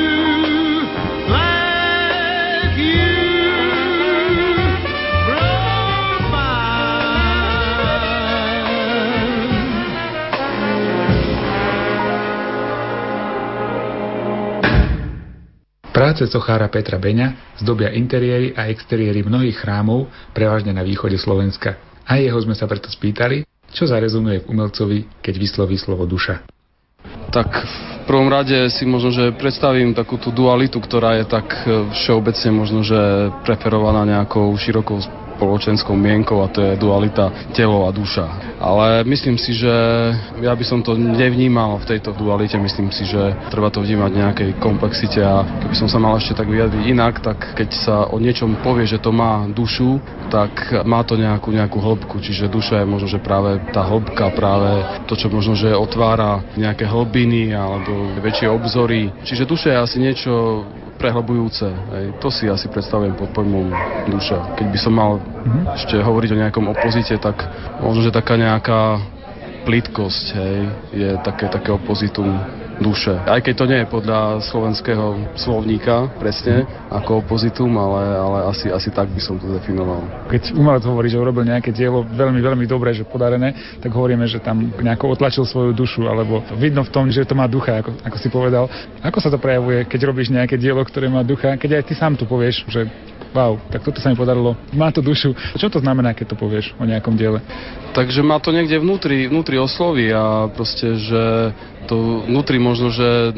Práce 15.96 16.28
sochára 16.28 16.68
Petra 16.68 17.00
Beňa 17.00 17.56
zdobia 17.64 17.88
interiéry 17.96 18.52
a 18.52 18.68
exteriéry 18.68 19.24
mnohých 19.24 19.64
chrámov, 19.64 20.12
prevažne 20.36 20.76
na 20.76 20.84
východe 20.84 21.16
Slovenska. 21.16 21.80
A 22.04 22.20
jeho 22.20 22.36
sme 22.44 22.52
sa 22.52 22.68
preto 22.68 22.92
spýtali, 22.92 23.48
čo 23.72 23.88
zarezonuje 23.88 24.44
v 24.44 24.50
umelcovi, 24.52 25.24
keď 25.24 25.36
vysloví 25.40 25.80
slovo 25.80 26.04
duša. 26.04 26.44
Tak 27.32 27.48
v 28.06 28.14
prvom 28.14 28.30
rade 28.30 28.70
si 28.70 28.86
možno, 28.86 29.10
že 29.10 29.34
predstavím 29.34 29.98
takú 29.98 30.22
tú 30.22 30.30
dualitu, 30.30 30.78
ktorá 30.78 31.18
je 31.18 31.26
tak 31.26 31.50
e, 31.66 31.90
všeobecne 31.90 32.54
možno, 32.54 32.86
že 32.86 33.34
preferovaná 33.42 34.06
nejakou 34.06 34.54
širokou 34.62 35.02
spoločenskou 35.36 35.94
mienkou 35.94 36.40
a 36.42 36.52
to 36.52 36.64
je 36.64 36.80
dualita 36.80 37.52
telo 37.52 37.86
a 37.86 37.92
duša. 37.92 38.58
Ale 38.60 39.04
myslím 39.04 39.36
si, 39.36 39.52
že 39.52 39.74
ja 40.40 40.56
by 40.56 40.64
som 40.64 40.80
to 40.80 40.96
nevnímal 40.96 41.78
v 41.84 41.96
tejto 41.96 42.16
dualite, 42.16 42.56
myslím 42.56 42.90
si, 42.90 43.04
že 43.04 43.36
treba 43.52 43.68
to 43.68 43.84
vnímať 43.84 44.12
v 44.16 44.22
nejakej 44.24 44.50
komplexite 44.64 45.20
a 45.20 45.44
keby 45.44 45.76
som 45.76 45.92
sa 45.92 46.00
mal 46.00 46.16
ešte 46.18 46.40
tak 46.40 46.48
vyjadriť 46.48 46.84
inak, 46.88 47.20
tak 47.20 47.38
keď 47.54 47.70
sa 47.76 47.96
o 48.10 48.18
niečom 48.18 48.64
povie, 48.64 48.88
že 48.88 49.04
to 49.04 49.12
má 49.12 49.44
dušu, 49.52 50.00
tak 50.32 50.72
má 50.88 51.04
to 51.04 51.20
nejakú, 51.20 51.52
nejakú 51.52 51.78
hĺbku, 51.84 52.24
čiže 52.24 52.50
duša 52.50 52.82
je 52.82 52.88
možno, 52.88 53.08
že 53.12 53.20
práve 53.22 53.60
tá 53.76 53.84
hĺbka, 53.84 54.32
práve 54.34 54.72
to, 55.06 55.20
čo 55.20 55.28
možno, 55.28 55.54
že 55.54 55.76
otvára 55.76 56.42
nejaké 56.56 56.88
hlbiny 56.88 57.52
alebo 57.52 58.16
väčšie 58.24 58.48
obzory. 58.48 59.12
Čiže 59.28 59.44
duša 59.46 59.68
je 59.76 59.84
asi 59.84 59.98
niečo 60.00 60.34
prehlbujúce. 61.06 61.70
Hej. 61.70 62.18
To 62.18 62.34
si 62.34 62.50
asi 62.50 62.66
predstavujem 62.66 63.14
pod 63.14 63.30
pojmom 63.30 63.70
duša. 64.10 64.58
Keď 64.58 64.68
by 64.74 64.80
som 64.82 64.94
mal 64.98 65.22
mm-hmm. 65.22 65.78
ešte 65.78 66.02
hovoriť 66.02 66.30
o 66.34 66.42
nejakom 66.42 66.66
opozite, 66.74 67.14
tak 67.22 67.46
možno, 67.78 68.02
že 68.02 68.10
taká 68.10 68.34
nejaká 68.34 68.98
plitkosť 69.70 70.26
hej, 70.34 70.58
je 70.94 71.10
také, 71.22 71.46
také 71.50 71.70
opozitum 71.74 72.34
duše. 72.80 73.14
Aj 73.26 73.40
keď 73.40 73.54
to 73.56 73.66
nie 73.70 73.80
je 73.84 73.88
podľa 73.88 74.44
slovenského 74.52 75.36
slovníka 75.40 76.12
presne 76.20 76.68
ako 76.92 77.24
opozitum, 77.24 77.72
ale, 77.76 78.04
ale 78.16 78.38
asi, 78.52 78.68
asi 78.72 78.90
tak 78.92 79.12
by 79.12 79.22
som 79.22 79.40
to 79.40 79.48
definoval. 79.52 80.04
Keď 80.32 80.56
umelec 80.56 80.84
hovorí, 80.84 81.08
že 81.08 81.20
urobil 81.20 81.48
nejaké 81.48 81.72
dielo 81.72 82.04
veľmi, 82.04 82.40
veľmi 82.40 82.66
dobré, 82.68 82.92
že 82.92 83.08
podarené, 83.08 83.80
tak 83.80 83.92
hovoríme, 83.92 84.28
že 84.28 84.44
tam 84.44 84.60
nejako 84.60 85.16
otlačil 85.16 85.48
svoju 85.48 85.72
dušu, 85.72 86.08
alebo 86.08 86.44
vidno 86.60 86.84
v 86.84 86.92
tom, 86.92 87.08
že 87.08 87.24
to 87.24 87.38
má 87.38 87.48
ducha, 87.48 87.80
ako, 87.80 87.92
ako 88.04 88.18
si 88.20 88.28
povedal. 88.28 88.66
Ako 89.04 89.18
sa 89.24 89.30
to 89.32 89.40
prejavuje, 89.40 89.88
keď 89.88 90.00
robíš 90.12 90.32
nejaké 90.32 90.60
dielo, 90.60 90.84
ktoré 90.84 91.08
má 91.08 91.24
ducha, 91.24 91.56
keď 91.56 91.82
aj 91.82 91.84
ty 91.88 91.94
sám 91.96 92.20
tu 92.20 92.28
povieš, 92.28 92.68
že 92.68 92.88
wow, 93.36 93.60
tak 93.68 93.84
toto 93.84 94.00
sa 94.00 94.08
mi 94.08 94.16
podarilo, 94.16 94.56
má 94.72 94.88
to 94.96 95.04
dušu. 95.04 95.36
Čo 95.60 95.68
to 95.68 95.84
znamená, 95.84 96.16
keď 96.16 96.34
to 96.34 96.40
povieš 96.40 96.72
o 96.80 96.88
nejakom 96.88 97.20
diele? 97.20 97.44
Takže 97.92 98.24
má 98.24 98.40
to 98.40 98.56
niekde 98.56 98.80
vnútri, 98.80 99.28
vnútri 99.28 99.60
osloví 99.60 100.08
a 100.16 100.48
proste, 100.48 100.96
že 100.96 101.52
to 101.92 102.24
vnútri 102.26 102.56
možno, 102.58 102.96
že 102.96 103.36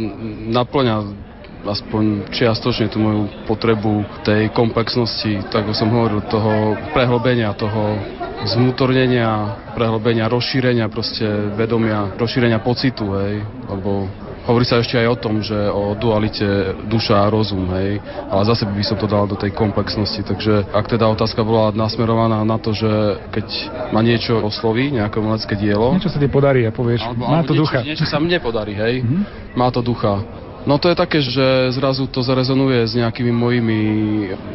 naplňa 0.53 1.25
aspoň 1.67 2.31
čiastočne 2.31 2.87
tú 2.87 3.01
moju 3.01 3.27
potrebu 3.49 4.05
tej 4.23 4.53
komplexnosti, 4.55 5.49
tak 5.51 5.67
ako 5.67 5.73
som 5.75 5.91
hovoril, 5.91 6.23
toho 6.29 6.77
prehlbenia, 6.95 7.57
toho 7.57 7.97
zvnútornenia, 8.45 9.57
prehlbenia, 9.73 10.29
rozšírenia 10.29 10.87
proste 10.87 11.25
vedomia, 11.57 12.13
rozšírenia 12.15 12.61
pocitu, 12.61 13.17
hej, 13.17 13.41
lebo 13.67 14.07
Hovorí 14.47 14.63
sa 14.63 14.79
ešte 14.79 14.95
aj 14.95 15.07
o 15.11 15.17
tom, 15.19 15.43
že 15.43 15.53
o 15.53 15.91
dualite 15.99 16.71
duša 16.87 17.27
a 17.27 17.27
rozum, 17.27 17.67
hej, 17.75 17.99
ale 18.31 18.41
zase 18.47 18.63
by 18.63 18.79
som 18.79 18.95
to 18.95 19.03
dal 19.03 19.27
do 19.27 19.35
tej 19.35 19.51
komplexnosti, 19.51 20.23
takže 20.23 20.71
ak 20.71 20.87
teda 20.87 21.03
otázka 21.11 21.43
bola 21.43 21.75
nasmerovaná 21.75 22.47
na 22.47 22.55
to, 22.55 22.71
že 22.71 23.19
keď 23.35 23.47
ma 23.91 23.99
niečo 23.99 24.39
osloví, 24.39 24.95
nejaké 24.95 25.19
umelecké 25.19 25.51
dielo... 25.59 25.99
Niečo 25.99 26.15
sa 26.15 26.23
ti 26.23 26.31
podarí 26.31 26.63
a 26.63 26.71
povieš, 26.71 27.03
alebo, 27.03 27.27
má 27.27 27.43
to 27.43 27.51
niečo, 27.51 27.61
ducha. 27.67 27.79
Niečo 27.83 28.07
sa 28.07 28.23
mne 28.23 28.39
podarí, 28.39 28.71
hej, 28.71 29.03
mm-hmm. 29.03 29.21
má 29.59 29.67
to 29.67 29.83
ducha 29.83 30.23
No 30.67 30.75
to 30.75 30.91
je 30.91 30.99
také, 30.99 31.23
že 31.23 31.71
zrazu 31.71 32.11
to 32.11 32.19
zarezonuje 32.19 32.83
s 32.83 32.99
nejakými 32.99 33.31
mojimi 33.31 33.79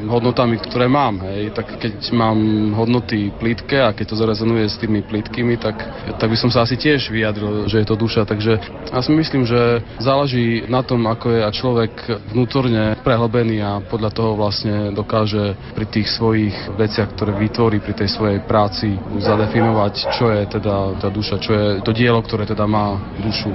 hodnotami, 0.04 0.60
ktoré 0.60 0.84
mám. 0.84 1.24
Hej. 1.24 1.56
Tak 1.56 1.80
keď 1.80 2.12
mám 2.12 2.36
hodnoty 2.76 3.32
plítke 3.32 3.80
a 3.80 3.96
keď 3.96 4.12
to 4.12 4.20
zarezonuje 4.20 4.68
s 4.68 4.76
tými 4.76 5.00
plítkými, 5.00 5.56
tak, 5.56 5.80
tak 6.20 6.28
by 6.28 6.36
som 6.36 6.52
sa 6.52 6.68
asi 6.68 6.76
tiež 6.76 7.08
vyjadril, 7.08 7.64
že 7.64 7.80
je 7.80 7.86
to 7.88 7.96
duša. 7.96 8.28
Takže 8.28 8.52
ja 8.92 9.00
si 9.00 9.08
myslím, 9.16 9.48
že 9.48 9.80
záleží 10.04 10.68
na 10.68 10.84
tom, 10.84 11.00
ako 11.08 11.32
je 11.32 11.40
a 11.40 11.48
človek 11.48 11.92
vnútorne 12.36 13.00
prehlbený 13.00 13.64
a 13.64 13.80
podľa 13.80 14.12
toho 14.12 14.36
vlastne 14.36 14.92
dokáže 14.92 15.56
pri 15.72 15.88
tých 15.88 16.12
svojich 16.12 16.76
veciach, 16.76 17.16
ktoré 17.16 17.32
vytvorí 17.40 17.80
pri 17.80 17.96
tej 17.96 18.12
svojej 18.12 18.44
práci, 18.44 19.00
zadefinovať, 19.16 20.12
čo 20.12 20.28
je 20.28 20.44
teda 20.60 21.00
tá 21.00 21.08
duša, 21.08 21.40
čo 21.40 21.56
je 21.56 21.66
to 21.80 21.96
dielo, 21.96 22.20
ktoré 22.20 22.44
teda 22.44 22.68
má 22.68 23.00
dušu. 23.16 23.48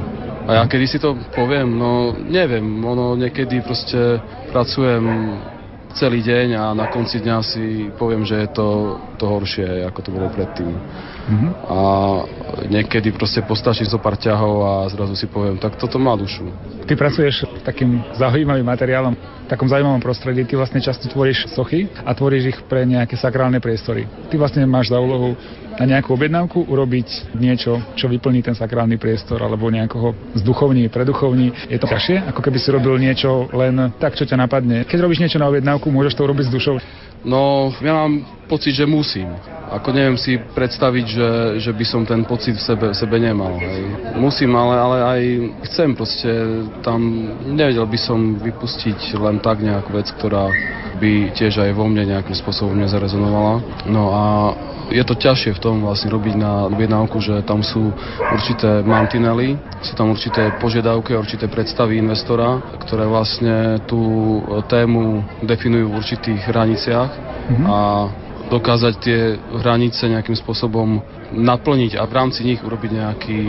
A 0.47 0.63
ja 0.63 0.63
kedy 0.63 0.85
si 0.87 0.97
to 1.03 1.19
poviem, 1.35 1.67
no 1.75 2.15
neviem, 2.15 2.63
ono 2.79 3.19
niekedy 3.19 3.59
proste 3.67 4.23
pracujem 4.47 5.03
celý 5.91 6.23
deň 6.23 6.47
a 6.55 6.63
na 6.71 6.87
konci 6.87 7.19
dňa 7.19 7.37
si 7.43 7.91
poviem, 7.99 8.23
že 8.23 8.47
je 8.47 8.49
to, 8.55 8.67
to 9.19 9.27
horšie, 9.27 9.83
ako 9.83 9.99
to 9.99 10.09
bolo 10.15 10.31
predtým. 10.31 10.71
Mm-hmm. 11.27 11.51
A 11.67 11.79
niekedy 12.71 13.11
proste 13.11 13.43
postačí 13.43 13.83
zo 13.83 13.99
pár 13.99 14.15
ťahov 14.15 14.55
a 14.63 14.73
zrazu 14.87 15.13
si 15.19 15.27
poviem, 15.27 15.59
tak 15.59 15.75
toto 15.75 15.99
má 15.99 16.15
dušu. 16.15 16.47
Ty 16.87 16.95
pracuješ 16.95 17.43
takým 17.67 17.99
zaujímavým 18.15 18.63
materiálom, 18.63 19.13
v 19.47 19.51
takom 19.51 19.71
zaujímavom 19.71 20.03
prostredí. 20.03 20.43
Ty 20.43 20.59
vlastne 20.59 20.83
často 20.83 21.07
tvoríš 21.07 21.51
sochy 21.55 21.87
a 22.03 22.11
tvoríš 22.11 22.43
ich 22.51 22.59
pre 22.67 22.83
nejaké 22.83 23.15
sakrálne 23.15 23.63
priestory. 23.63 24.03
Ty 24.27 24.35
vlastne 24.35 24.63
máš 24.67 24.91
za 24.91 24.99
úlohu 24.99 25.39
na 25.77 25.85
nejakú 25.85 26.11
objednávku 26.11 26.67
urobiť 26.67 27.37
niečo, 27.37 27.79
čo 27.93 28.09
vyplní 28.09 28.43
ten 28.43 28.57
sakrálny 28.57 28.99
priestor 28.99 29.39
alebo 29.39 29.69
nejakoho 29.69 30.35
zduchovní, 30.35 30.89
preduchovní. 30.91 31.53
Je 31.69 31.79
to 31.79 31.87
ťažšie, 31.87 32.27
ako 32.27 32.41
keby 32.43 32.57
si 32.59 32.69
robil 32.73 32.97
niečo 32.99 33.47
len 33.55 33.93
tak, 34.01 34.19
čo 34.19 34.27
ťa 34.27 34.35
napadne. 34.35 34.83
Keď 34.83 34.99
robíš 34.99 35.23
niečo 35.23 35.39
na 35.39 35.47
objednávku, 35.47 35.87
môžeš 35.93 36.17
to 36.17 36.25
urobiť 36.27 36.45
s 36.49 36.53
dušou. 36.53 36.75
No, 37.25 37.73
ja 37.81 37.93
mám 38.05 38.25
pocit, 38.45 38.77
že 38.77 38.85
musím. 38.85 39.33
Ako 39.67 39.91
neviem 39.91 40.15
si 40.15 40.39
predstaviť, 40.39 41.05
že, 41.05 41.29
že 41.59 41.71
by 41.75 41.85
som 41.85 42.01
ten 42.07 42.23
pocit 42.23 42.55
v 42.55 42.63
sebe, 42.63 42.85
v 42.93 42.95
sebe 42.95 43.19
nemal. 43.19 43.57
Hej. 43.59 44.15
Musím, 44.15 44.55
ale, 44.55 44.75
ale 44.79 44.97
aj 45.03 45.21
chcem 45.67 45.89
proste 45.91 46.31
tam, 46.85 47.03
nevedel 47.51 47.83
by 47.83 47.99
som 47.99 48.39
vypustiť 48.39 49.19
len 49.19 49.43
tak 49.43 49.59
nejakú 49.59 49.91
vec, 49.91 50.07
ktorá 50.15 50.47
by 50.97 51.35
tiež 51.35 51.59
aj 51.61 51.71
vo 51.75 51.85
mne 51.85 52.15
nejakým 52.15 52.37
spôsobom 52.37 52.79
nezarezonovala. 52.79 53.85
No 53.91 54.15
a 54.15 54.23
je 54.91 55.03
to 55.03 55.15
ťažšie 55.19 55.57
v 55.57 55.63
tom 55.63 55.75
vlastne 55.83 56.11
robiť 56.11 56.35
na 56.39 56.67
objednávku, 56.71 57.19
že 57.19 57.43
tam 57.43 57.59
sú 57.63 57.91
určité 58.31 58.83
mantinely, 58.83 59.59
sú 59.83 59.93
tam 59.95 60.15
určité 60.15 60.55
požiadavky, 60.57 61.15
určité 61.15 61.51
predstavy 61.51 61.99
investora, 61.99 62.59
ktoré 62.87 63.03
vlastne 63.03 63.83
tú 63.83 63.99
tému 64.71 65.23
definujú 65.43 65.91
v 65.91 65.97
určitých 65.99 66.39
hraniciach 66.47 67.09
mm-hmm. 67.11 67.65
a 67.67 67.79
dokázať 68.47 68.93
tie 69.03 69.35
hranice 69.59 70.07
nejakým 70.07 70.35
spôsobom 70.39 71.03
naplniť 71.35 71.99
a 71.99 72.07
v 72.07 72.15
rámci 72.15 72.47
nich 72.47 72.63
urobiť 72.63 72.91
nejaký 72.95 73.39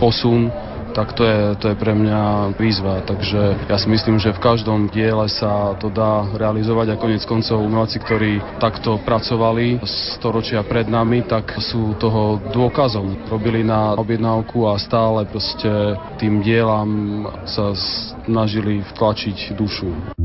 posun 0.00 0.48
tak 0.96 1.12
to 1.12 1.28
je, 1.28 1.40
to 1.60 1.68
je 1.68 1.76
pre 1.76 1.92
mňa 1.92 2.56
výzva. 2.56 3.04
Takže 3.04 3.68
ja 3.68 3.76
si 3.76 3.92
myslím, 3.92 4.16
že 4.16 4.32
v 4.32 4.40
každom 4.40 4.88
diele 4.88 5.28
sa 5.28 5.76
to 5.76 5.92
dá 5.92 6.24
realizovať 6.32 6.96
a 6.96 7.00
konec 7.00 7.20
koncov 7.28 7.60
umelci, 7.60 8.00
ktorí 8.00 8.40
takto 8.56 8.96
pracovali 9.04 9.84
storočia 10.16 10.64
pred 10.64 10.88
nami, 10.88 11.28
tak 11.28 11.60
sú 11.60 11.92
toho 12.00 12.40
dôkazom. 12.48 13.28
Robili 13.28 13.60
na 13.60 13.92
objednávku 14.00 14.64
a 14.64 14.80
stále 14.80 15.28
proste 15.28 15.68
tým 16.16 16.40
dielam 16.40 17.28
sa 17.44 17.76
snažili 18.24 18.80
vtlačiť 18.80 19.52
dušu. 19.52 20.16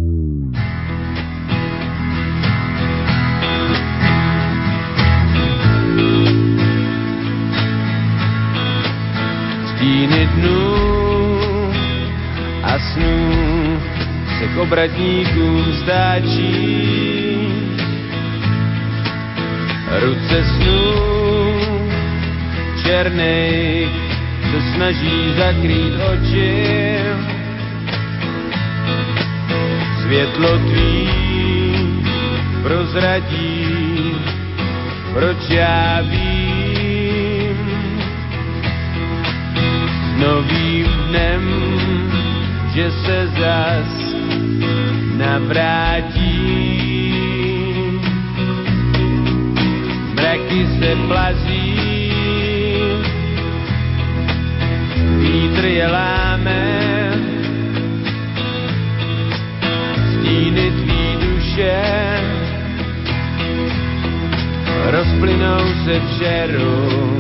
Snů 12.94 13.82
se 14.40 14.48
k 14.48 14.58
obratníkům 14.58 15.66
stáčí. 15.84 17.12
Ruce 20.02 20.46
snů 20.46 21.12
černej 22.84 23.90
se 24.52 24.62
snaží 24.76 25.34
zakrýt 25.38 25.94
oči. 26.14 26.98
Světlo 30.02 30.58
tvý 30.58 31.10
prozradí, 32.64 33.68
proč 35.14 35.50
já 35.50 36.02
vím, 36.02 37.58
novým 40.18 40.86
dnem, 41.08 41.71
že 42.74 42.92
se 42.92 43.28
zas 43.40 44.16
navrátí. 45.18 46.32
Mraky 50.16 50.68
se 50.80 50.96
plazí, 51.08 52.12
vítr 55.20 55.66
je 55.66 55.88
láme, 55.88 57.12
stíny 60.12 60.72
tvý 60.72 61.18
duše 61.20 61.82
rozplynou 64.92 65.60
se 65.84 66.00
v 66.00 66.08
žeru 66.20 67.20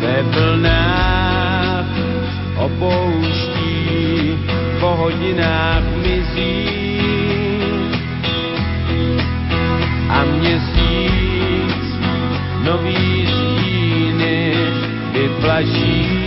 ve 0.00 0.22
vlnách 0.22 1.05
opouští, 2.66 4.38
po 4.80 4.86
hodinách 4.86 5.86
mizí. 6.02 6.66
A 10.10 10.24
měsíc 10.24 11.86
nový 12.64 13.26
stíny 13.26 14.54
vyplaší. 15.12 16.26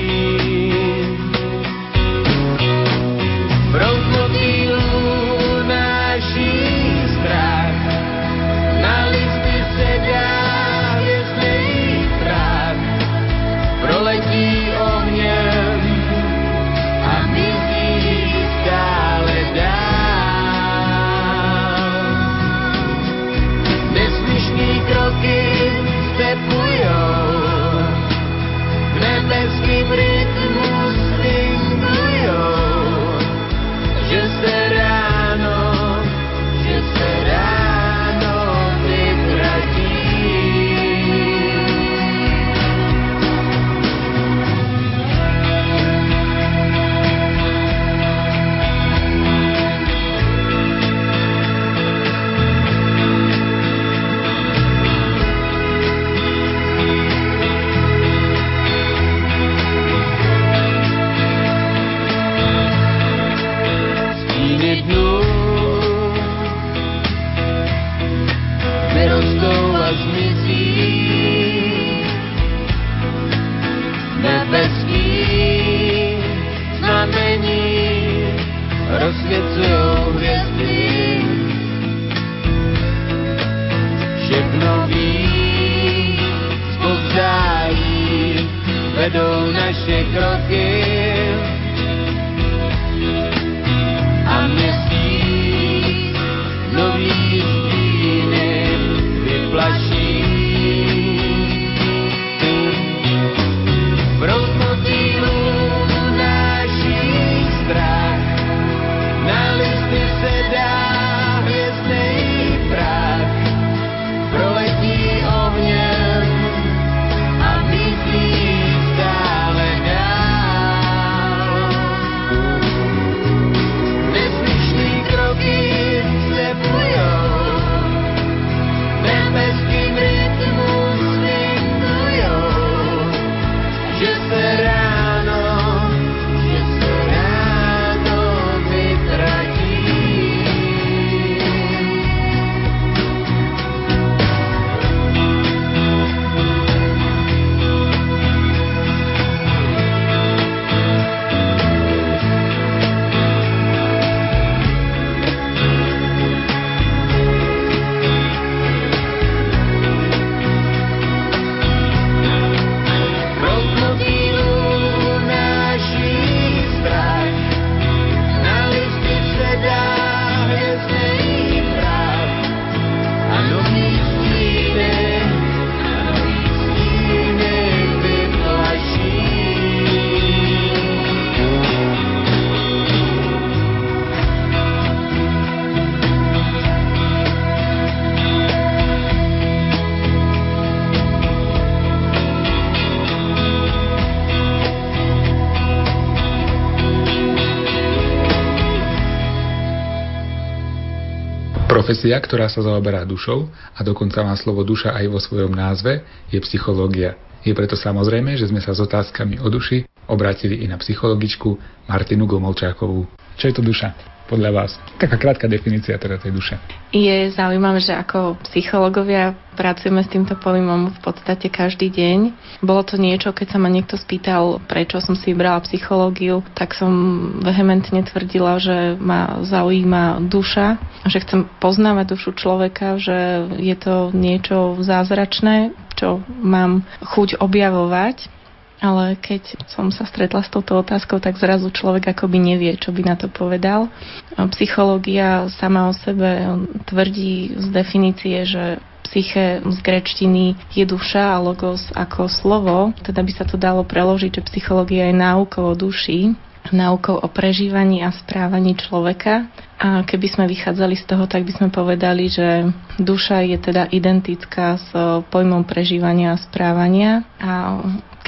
Profesia, 202.00 202.24
ktorá 202.24 202.48
sa 202.48 202.64
zaoberá 202.64 203.04
dušou 203.04 203.52
a 203.76 203.84
dokonca 203.84 204.24
má 204.24 204.32
slovo 204.40 204.64
duša 204.64 204.96
aj 204.96 205.06
vo 205.12 205.20
svojom 205.20 205.52
názve, 205.52 206.00
je 206.32 206.40
psychológia. 206.48 207.20
Je 207.44 207.52
preto 207.52 207.76
samozrejme, 207.76 208.40
že 208.40 208.48
sme 208.48 208.64
sa 208.64 208.72
s 208.72 208.80
otázkami 208.80 209.36
o 209.44 209.52
duši 209.52 209.84
obrátili 210.08 210.64
i 210.64 210.66
na 210.72 210.80
psychologičku 210.80 211.60
Martinu 211.92 212.24
Gomolčákovú. 212.24 213.04
Čo 213.36 213.52
je 213.52 213.54
to 213.60 213.60
duša? 213.60 213.92
Podľa 214.30 214.52
vás? 214.54 214.72
Taká 215.02 215.18
krátka 215.18 215.50
definícia 215.50 215.98
teda 215.98 216.22
tej 216.22 216.30
duše. 216.30 216.62
Je 216.94 217.34
zaujímavé, 217.34 217.82
že 217.82 217.98
ako 217.98 218.38
psychológovia 218.46 219.34
pracujeme 219.58 220.06
s 220.06 220.14
týmto 220.14 220.38
pojmom 220.38 220.94
v 220.94 221.00
podstate 221.02 221.50
každý 221.50 221.90
deň. 221.90 222.20
Bolo 222.62 222.86
to 222.86 223.02
niečo, 223.02 223.34
keď 223.34 223.58
sa 223.58 223.60
ma 223.60 223.68
niekto 223.68 223.98
spýtal, 223.98 224.62
prečo 224.70 225.02
som 225.02 225.18
si 225.18 225.34
vybrala 225.34 225.66
psychológiu, 225.66 226.46
tak 226.54 226.78
som 226.78 226.94
vehementne 227.42 228.06
tvrdila, 228.06 228.62
že 228.62 228.96
ma 229.02 229.42
zaujíma 229.42 230.22
duša, 230.30 230.78
že 231.10 231.26
chcem 231.26 231.50
poznávať 231.58 232.14
dušu 232.14 232.38
človeka, 232.38 233.02
že 233.02 233.50
je 233.58 233.76
to 233.76 234.14
niečo 234.14 234.78
zázračné, 234.80 235.74
čo 235.98 236.22
mám 236.30 236.86
chuť 237.02 237.42
objavovať 237.42 238.40
ale 238.80 239.20
keď 239.20 239.60
som 239.68 239.92
sa 239.92 240.08
stretla 240.08 240.40
s 240.40 240.52
touto 240.52 240.80
otázkou, 240.80 241.20
tak 241.20 241.36
zrazu 241.36 241.68
človek 241.68 242.16
akoby 242.16 242.40
nevie, 242.40 242.72
čo 242.80 242.96
by 242.96 243.04
na 243.04 243.16
to 243.20 243.28
povedal. 243.28 243.92
Psychológia 244.36 245.50
sama 245.58 245.90
o 245.90 245.94
sebe 245.94 246.46
tvrdí 246.86 247.58
z 247.58 247.66
definície, 247.74 248.46
že 248.46 248.78
psyche 249.10 249.66
z 249.66 249.78
grečtiny 249.82 250.54
je 250.70 250.86
duša 250.86 251.34
a 251.34 251.42
logos 251.42 251.90
ako 251.98 252.30
slovo, 252.30 252.94
teda 253.02 253.26
by 253.26 253.32
sa 253.34 253.42
to 253.42 253.58
dalo 253.58 253.82
preložiť, 253.82 254.38
že 254.38 254.48
psychológia 254.54 255.10
je 255.10 255.18
náukou 255.18 255.66
o 255.66 255.74
duši, 255.74 256.38
náukou 256.70 257.18
o 257.18 257.28
prežívaní 257.28 258.06
a 258.06 258.14
správaní 258.14 258.78
človeka. 258.78 259.50
A 259.80 260.04
keby 260.04 260.28
sme 260.28 260.46
vychádzali 260.46 260.94
z 261.00 261.08
toho, 261.08 261.24
tak 261.26 261.48
by 261.48 261.56
sme 261.56 261.68
povedali, 261.72 262.28
že 262.28 262.68
duša 263.00 263.42
je 263.48 263.58
teda 263.58 263.88
identická 263.90 264.76
s 264.76 264.92
pojmom 265.32 265.64
prežívania 265.64 266.36
a 266.36 266.42
správania 266.42 267.24
a 267.40 267.80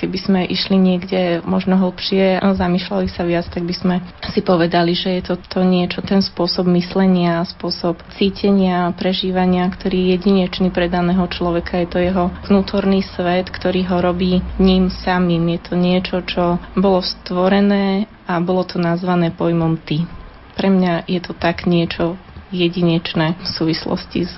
keby 0.01 0.17
sme 0.17 0.41
išli 0.49 0.81
niekde 0.81 1.45
možno 1.45 1.77
hlbšie, 1.77 2.41
zamýšľali 2.41 3.07
sa 3.13 3.21
viac, 3.21 3.45
tak 3.53 3.61
by 3.61 3.75
sme 3.77 3.95
si 4.33 4.41
povedali, 4.41 4.97
že 4.97 5.21
je 5.21 5.29
to, 5.29 5.35
to 5.37 5.61
niečo, 5.61 6.01
ten 6.01 6.25
spôsob 6.25 6.65
myslenia, 6.73 7.45
spôsob 7.45 8.01
cítenia, 8.17 8.89
prežívania, 8.97 9.69
ktorý 9.69 9.93
je 9.93 10.09
jedinečný 10.17 10.73
pre 10.73 10.89
daného 10.89 11.21
človeka. 11.29 11.77
Je 11.77 11.87
to 11.87 11.99
jeho 12.01 12.33
vnútorný 12.49 13.05
svet, 13.13 13.53
ktorý 13.53 13.85
ho 13.93 14.01
robí 14.01 14.41
ním 14.57 14.89
samým. 14.89 15.45
Je 15.53 15.59
to 15.61 15.73
niečo, 15.77 16.17
čo 16.25 16.57
bolo 16.73 17.05
stvorené 17.05 18.09
a 18.25 18.41
bolo 18.41 18.65
to 18.65 18.81
nazvané 18.81 19.29
pojmom 19.29 19.77
ty. 19.85 20.09
Pre 20.57 20.67
mňa 20.67 21.05
je 21.05 21.19
to 21.21 21.37
tak 21.37 21.69
niečo 21.69 22.17
jedinečné 22.51 23.39
v 23.39 23.47
súvislosti 23.47 24.27
s 24.27 24.35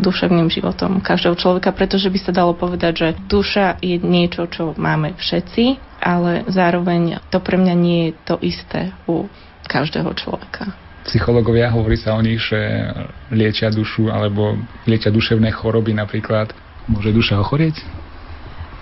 duševným 0.00 0.48
životom 0.48 0.98
každého 1.04 1.36
človeka, 1.36 1.70
pretože 1.76 2.08
by 2.08 2.18
sa 2.18 2.32
dalo 2.32 2.56
povedať, 2.56 2.92
že 2.96 3.08
duša 3.28 3.78
je 3.84 4.00
niečo, 4.00 4.48
čo 4.48 4.72
máme 4.74 5.14
všetci, 5.20 5.76
ale 6.00 6.48
zároveň 6.48 7.20
to 7.28 7.38
pre 7.38 7.60
mňa 7.60 7.74
nie 7.76 8.00
je 8.10 8.12
to 8.24 8.34
isté 8.40 8.96
u 9.04 9.28
každého 9.68 10.10
človeka. 10.16 10.72
Psychológovia 11.04 11.72
hovorí 11.72 11.96
sa 11.96 12.12
o 12.12 12.20
nich, 12.20 12.40
že 12.44 12.60
liečia 13.32 13.72
dušu 13.72 14.12
alebo 14.12 14.56
liečia 14.84 15.08
duševné 15.08 15.48
choroby 15.52 15.96
napríklad. 15.96 16.52
Môže 16.90 17.12
duša 17.14 17.40
ochorieť? 17.40 17.80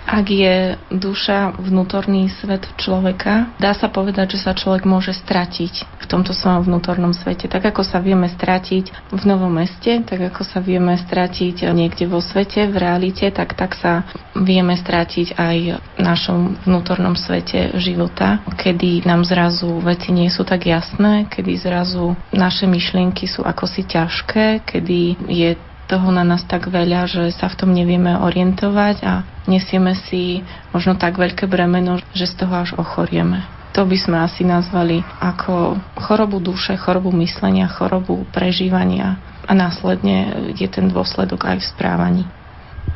Ak 0.07 0.31
je 0.31 0.79
duša 0.89 1.59
vnútorný 1.59 2.31
svet 2.39 2.65
človeka, 2.79 3.51
dá 3.61 3.75
sa 3.75 3.91
povedať, 3.91 4.37
že 4.37 4.47
sa 4.47 4.57
človek 4.57 4.87
môže 4.87 5.11
stratiť 5.13 5.85
v 5.85 6.05
tomto 6.09 6.33
svojom 6.33 6.65
vnútornom 6.65 7.13
svete. 7.13 7.45
Tak 7.45 7.75
ako 7.75 7.85
sa 7.85 8.01
vieme 8.01 8.25
stratiť 8.25 9.13
v 9.13 9.23
novom 9.27 9.53
meste, 9.53 10.01
tak 10.01 10.19
ako 10.33 10.41
sa 10.47 10.63
vieme 10.63 10.97
stratiť 10.97 11.69
niekde 11.69 12.09
vo 12.09 12.23
svete, 12.23 12.65
v 12.71 12.75
realite, 12.79 13.29
tak 13.29 13.53
tak 13.53 13.77
sa 13.77 14.07
vieme 14.33 14.73
stratiť 14.73 15.37
aj 15.37 15.57
v 15.77 16.01
našom 16.01 16.57
vnútornom 16.65 17.13
svete 17.13 17.77
života, 17.77 18.41
kedy 18.57 19.05
nám 19.05 19.27
zrazu 19.27 19.77
veci 19.83 20.09
nie 20.15 20.31
sú 20.31 20.41
tak 20.47 20.65
jasné, 20.65 21.29
kedy 21.29 21.53
zrazu 21.59 22.17
naše 22.33 22.65
myšlienky 22.65 23.29
sú 23.29 23.45
ako 23.45 23.69
si 23.69 23.85
ťažké, 23.85 24.65
kedy 24.65 25.19
je 25.27 25.68
toho 25.89 26.13
na 26.13 26.21
nás 26.21 26.45
tak 26.45 26.69
veľa, 26.69 27.09
že 27.09 27.33
sa 27.33 27.49
v 27.49 27.65
tom 27.65 27.73
nevieme 27.73 28.13
orientovať 28.13 28.95
a 29.01 29.25
nesieme 29.49 29.97
si 29.97 30.45
možno 30.69 30.93
tak 30.93 31.17
veľké 31.17 31.49
bremeno, 31.49 31.97
že 32.13 32.29
z 32.29 32.45
toho 32.45 32.53
až 32.61 32.69
ochorieme. 32.77 33.41
To 33.73 33.89
by 33.89 33.97
sme 33.97 34.17
asi 34.21 34.45
nazvali 34.45 35.01
ako 35.17 35.81
chorobu 35.97 36.37
duše, 36.37 36.77
chorobu 36.77 37.09
myslenia, 37.17 37.65
chorobu 37.65 38.29
prežívania 38.29 39.17
a 39.49 39.51
následne 39.57 40.53
je 40.53 40.67
ten 40.69 40.93
dôsledok 40.93 41.49
aj 41.49 41.57
v 41.65 41.69
správaní 41.73 42.25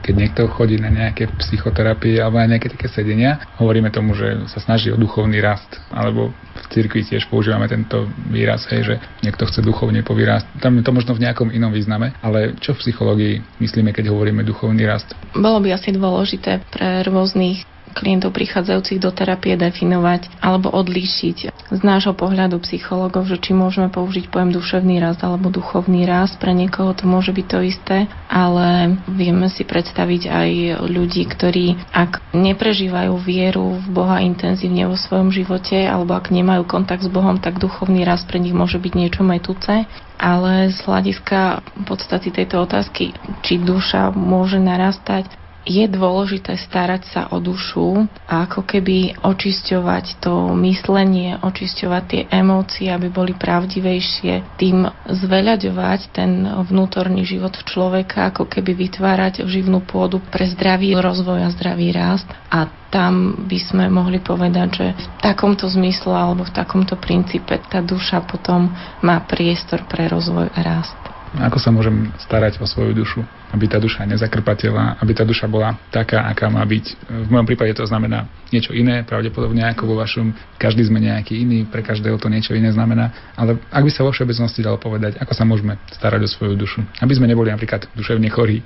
keď 0.04 0.16
niekto 0.20 0.52
chodí 0.52 0.76
na 0.76 0.92
nejaké 0.92 1.32
psychoterapie 1.40 2.20
alebo 2.20 2.44
na 2.44 2.52
nejaké 2.52 2.76
také 2.76 2.92
sedenia, 2.92 3.40
hovoríme 3.56 3.88
tomu, 3.88 4.12
že 4.12 4.44
sa 4.52 4.60
snaží 4.60 4.92
o 4.92 5.00
duchovný 5.00 5.40
rast, 5.40 5.80
alebo 5.88 6.36
cirkvi 6.74 7.06
tiež 7.06 7.30
používame 7.30 7.70
tento 7.70 8.10
výraz, 8.34 8.66
hej, 8.74 8.82
že 8.82 8.96
niekto 9.22 9.46
chce 9.46 9.62
duchovne 9.62 10.02
povyrásť. 10.02 10.58
Tam 10.58 10.74
je 10.74 10.84
to 10.84 10.90
možno 10.90 11.14
v 11.14 11.24
nejakom 11.30 11.54
inom 11.54 11.70
význame, 11.70 12.18
ale 12.26 12.58
čo 12.58 12.74
v 12.74 12.82
psychológii 12.82 13.62
myslíme, 13.62 13.94
keď 13.94 14.10
hovoríme 14.10 14.42
duchovný 14.42 14.90
rast? 14.90 15.14
Bolo 15.38 15.62
by 15.62 15.78
asi 15.78 15.94
dôležité 15.94 16.66
pre 16.74 17.06
rôznych 17.06 17.64
klientov 17.92 18.32
prichádzajúcich 18.32 19.00
do 19.04 19.12
terapie 19.12 19.54
definovať 19.60 20.32
alebo 20.40 20.72
odlíšiť 20.72 21.38
z 21.74 21.82
nášho 21.82 22.16
pohľadu 22.18 22.62
psychologov, 22.66 23.28
že 23.28 23.42
či 23.42 23.52
môžeme 23.52 23.92
použiť 23.92 24.32
pojem 24.32 24.56
duševný 24.56 25.04
rast 25.04 25.22
alebo 25.22 25.52
duchovný 25.52 26.08
rast. 26.08 26.40
Pre 26.40 26.52
niekoho 26.56 26.96
to 26.96 27.04
môže 27.06 27.36
byť 27.36 27.46
to 27.50 27.60
isté, 27.66 27.98
ale 28.30 28.98
vieme 29.10 29.50
si 29.50 29.68
predstaviť 29.68 30.22
aj 30.30 30.50
ľudí, 30.90 31.24
ktorí 31.30 31.78
ak 31.94 32.34
neprežívajú 32.34 33.14
vieru 33.22 33.78
v 33.82 33.88
Boha 33.92 34.22
intenzívne 34.24 34.90
vo 34.90 34.98
svojom 34.98 35.30
živote 35.34 35.86
alebo 35.86 36.18
ak 36.18 36.34
nemajú 36.34 36.66
kontakt 36.66 37.06
s 37.06 37.12
Bohom, 37.12 37.38
tak 37.42 37.62
duchovný 37.62 38.06
rast 38.06 38.26
pre 38.30 38.42
nich 38.42 38.56
môže 38.56 38.78
byť 38.82 38.94
niečo 38.94 39.22
metúce 39.22 39.86
ale 40.24 40.72
z 40.72 40.80
hľadiska 40.88 41.60
podstaty 41.84 42.32
tejto 42.32 42.64
otázky, 42.64 43.12
či 43.44 43.60
duša 43.60 44.16
môže 44.16 44.56
narastať, 44.56 45.28
je 45.64 45.86
dôležité 45.88 46.60
starať 46.60 47.04
sa 47.08 47.22
o 47.32 47.40
dušu 47.40 48.08
a 48.28 48.48
ako 48.48 48.68
keby 48.68 49.16
očisťovať 49.24 50.20
to 50.20 50.52
myslenie, 50.60 51.40
očisťovať 51.40 52.04
tie 52.08 52.22
emócie, 52.28 52.92
aby 52.92 53.08
boli 53.08 53.32
pravdivejšie, 53.36 54.60
tým 54.60 54.88
zveľaďovať 55.08 56.00
ten 56.12 56.44
vnútorný 56.68 57.24
život 57.24 57.56
človeka, 57.64 58.32
ako 58.32 58.48
keby 58.48 58.76
vytvárať 58.76 59.48
živnú 59.48 59.84
pôdu 59.84 60.20
pre 60.20 60.48
zdravý 60.52 61.00
rozvoj 61.00 61.48
a 61.48 61.54
zdravý 61.56 61.96
rast 61.96 62.28
a 62.52 62.68
tam 62.94 63.50
by 63.50 63.58
sme 63.58 63.90
mohli 63.90 64.22
povedať, 64.22 64.68
že 64.70 64.88
v 64.94 65.06
takomto 65.18 65.66
zmysle 65.66 66.14
alebo 66.14 66.46
v 66.46 66.54
takomto 66.54 66.94
princípe 66.94 67.58
tá 67.66 67.82
duša 67.82 68.22
potom 68.22 68.70
má 69.02 69.18
priestor 69.26 69.82
pre 69.90 70.06
rozvoj 70.06 70.54
a 70.54 70.60
rast. 70.62 71.03
Ako 71.42 71.58
sa 71.58 71.74
môžem 71.74 72.14
starať 72.22 72.62
o 72.62 72.66
svoju 72.70 72.94
dušu, 72.94 73.26
aby 73.50 73.66
tá 73.66 73.82
duša 73.82 74.06
nezakrpatela, 74.06 75.02
aby 75.02 75.18
tá 75.18 75.26
duša 75.26 75.50
bola 75.50 75.74
taká, 75.90 76.30
aká 76.30 76.46
má 76.46 76.62
byť. 76.62 76.86
V 77.26 77.30
mojom 77.34 77.50
prípade 77.50 77.74
to 77.74 77.86
znamená 77.90 78.30
niečo 78.54 78.70
iné, 78.70 79.02
pravdepodobne 79.02 79.66
ako 79.66 79.90
vo 79.90 79.96
vašom. 79.98 80.30
Každý 80.62 80.86
sme 80.86 81.02
nejaký 81.02 81.42
iný, 81.42 81.66
pre 81.66 81.82
každého 81.82 82.22
to 82.22 82.30
niečo 82.30 82.54
iné 82.54 82.70
znamená. 82.70 83.34
Ale 83.34 83.58
ak 83.74 83.82
by 83.82 83.92
sa 83.92 84.06
vo 84.06 84.14
všeobecnosti 84.14 84.62
dalo 84.62 84.78
povedať, 84.78 85.18
ako 85.18 85.34
sa 85.34 85.42
môžeme 85.42 85.82
starať 85.98 86.22
o 86.22 86.30
svoju 86.30 86.54
dušu, 86.54 86.86
aby 87.02 87.14
sme 87.18 87.26
neboli 87.26 87.50
napríklad 87.50 87.90
duševne 87.98 88.30
chorí, 88.30 88.62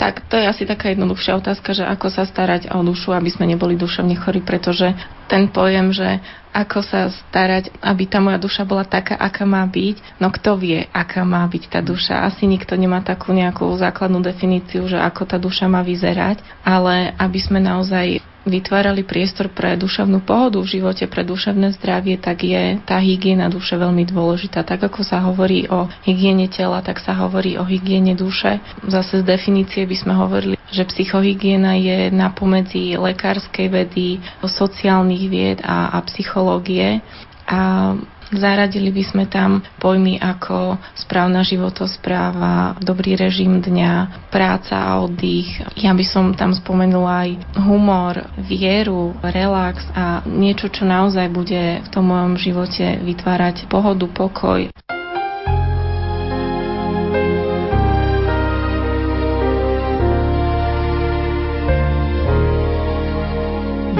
tak 0.00 0.24
to 0.32 0.40
je 0.40 0.48
asi 0.48 0.64
taká 0.64 0.96
jednoduchšia 0.96 1.36
otázka, 1.36 1.76
že 1.76 1.84
ako 1.84 2.08
sa 2.08 2.24
starať 2.24 2.72
o 2.72 2.80
dušu, 2.80 3.12
aby 3.12 3.28
sme 3.28 3.44
neboli 3.44 3.76
duševne 3.76 4.16
chorí, 4.16 4.40
pretože 4.40 4.96
ten 5.28 5.44
pojem, 5.52 5.92
že 5.92 6.24
ako 6.56 6.80
sa 6.80 7.12
starať, 7.12 7.68
aby 7.84 8.08
tá 8.08 8.16
moja 8.16 8.40
duša 8.40 8.64
bola 8.64 8.88
taká, 8.88 9.20
aká 9.20 9.44
má 9.44 9.60
byť, 9.68 10.16
no 10.16 10.32
kto 10.32 10.56
vie, 10.56 10.88
aká 10.88 11.20
má 11.28 11.44
byť 11.44 11.64
tá 11.68 11.84
duša. 11.84 12.24
Asi 12.24 12.48
nikto 12.48 12.80
nemá 12.80 13.04
takú 13.04 13.36
nejakú 13.36 13.68
základnú 13.76 14.24
definíciu, 14.24 14.88
že 14.88 14.96
ako 14.96 15.22
tá 15.28 15.36
duša 15.36 15.68
má 15.68 15.84
vyzerať, 15.84 16.40
ale 16.64 17.12
aby 17.20 17.36
sme 17.36 17.60
naozaj 17.60 18.24
vytvárali 18.48 19.04
priestor 19.04 19.52
pre 19.52 19.76
duševnú 19.76 20.24
pohodu 20.24 20.60
v 20.60 20.80
živote, 20.80 21.04
pre 21.10 21.26
duševné 21.26 21.76
zdravie, 21.76 22.16
tak 22.16 22.44
je 22.44 22.80
tá 22.88 22.96
hygiena 22.96 23.52
duše 23.52 23.76
veľmi 23.76 24.08
dôležitá. 24.08 24.64
Tak 24.64 24.88
ako 24.88 25.04
sa 25.04 25.20
hovorí 25.20 25.68
o 25.68 25.88
hygiene 26.04 26.48
tela, 26.48 26.80
tak 26.80 27.00
sa 27.04 27.12
hovorí 27.16 27.60
o 27.60 27.64
hygiene 27.64 28.16
duše. 28.16 28.60
Zase 28.88 29.20
z 29.20 29.24
definície 29.28 29.84
by 29.84 29.96
sme 29.96 30.14
hovorili, 30.16 30.56
že 30.72 30.88
psychohygiena 30.88 31.76
je 31.76 31.98
napomedzi 32.08 32.96
lekárskej 32.96 33.66
vedy, 33.68 34.20
sociálnych 34.40 35.24
vied 35.28 35.58
a, 35.60 35.94
a 35.94 35.98
psychológie. 36.08 37.04
A 37.50 37.94
Zaradili 38.30 38.94
by 38.94 39.02
sme 39.02 39.24
tam 39.26 39.58
pojmy 39.82 40.22
ako 40.22 40.78
správna 40.94 41.42
životospráva, 41.42 42.78
dobrý 42.78 43.18
režim 43.18 43.58
dňa, 43.58 44.30
práca 44.30 44.78
a 44.78 45.02
oddych. 45.02 45.50
Ja 45.74 45.90
by 45.90 46.04
som 46.06 46.24
tam 46.38 46.54
spomenula 46.54 47.26
aj 47.26 47.30
humor, 47.66 48.30
vieru, 48.38 49.18
relax 49.26 49.82
a 49.98 50.22
niečo, 50.30 50.70
čo 50.70 50.86
naozaj 50.86 51.26
bude 51.26 51.82
v 51.82 51.88
tom 51.90 52.06
mojom 52.06 52.38
živote 52.38 53.02
vytvárať 53.02 53.66
pohodu, 53.66 54.06
pokoj. 54.06 54.70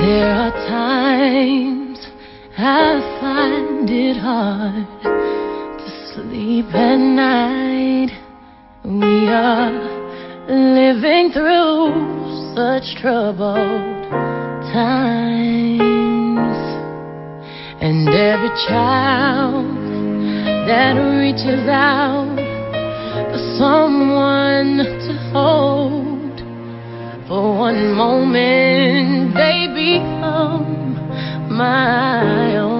There 0.01 0.33
are 0.33 0.55
times 0.71 1.31
I 2.63 3.70
find 3.91 3.93
it 3.93 4.17
hard 4.17 4.87
to 5.79 6.15
sleep 6.15 6.67
at 6.75 6.97
night. 6.97 8.11
We 8.85 9.29
are 9.29 9.73
living 10.49 11.33
through 11.33 12.55
such 12.55 13.01
troubled 13.01 14.11
times. 14.73 15.81
And 17.81 18.09
every 18.09 18.55
child 18.69 19.77
that 20.69 20.95
reaches 21.19 21.69
out 21.69 22.37
for 23.31 23.41
someone 23.59 24.79
to 24.79 25.31
hold 25.33 26.39
for 27.27 27.59
one 27.59 27.95
moment, 27.95 29.35
they 29.35 29.67
become 29.75 30.95
my 31.57 32.57
own. 32.57 32.80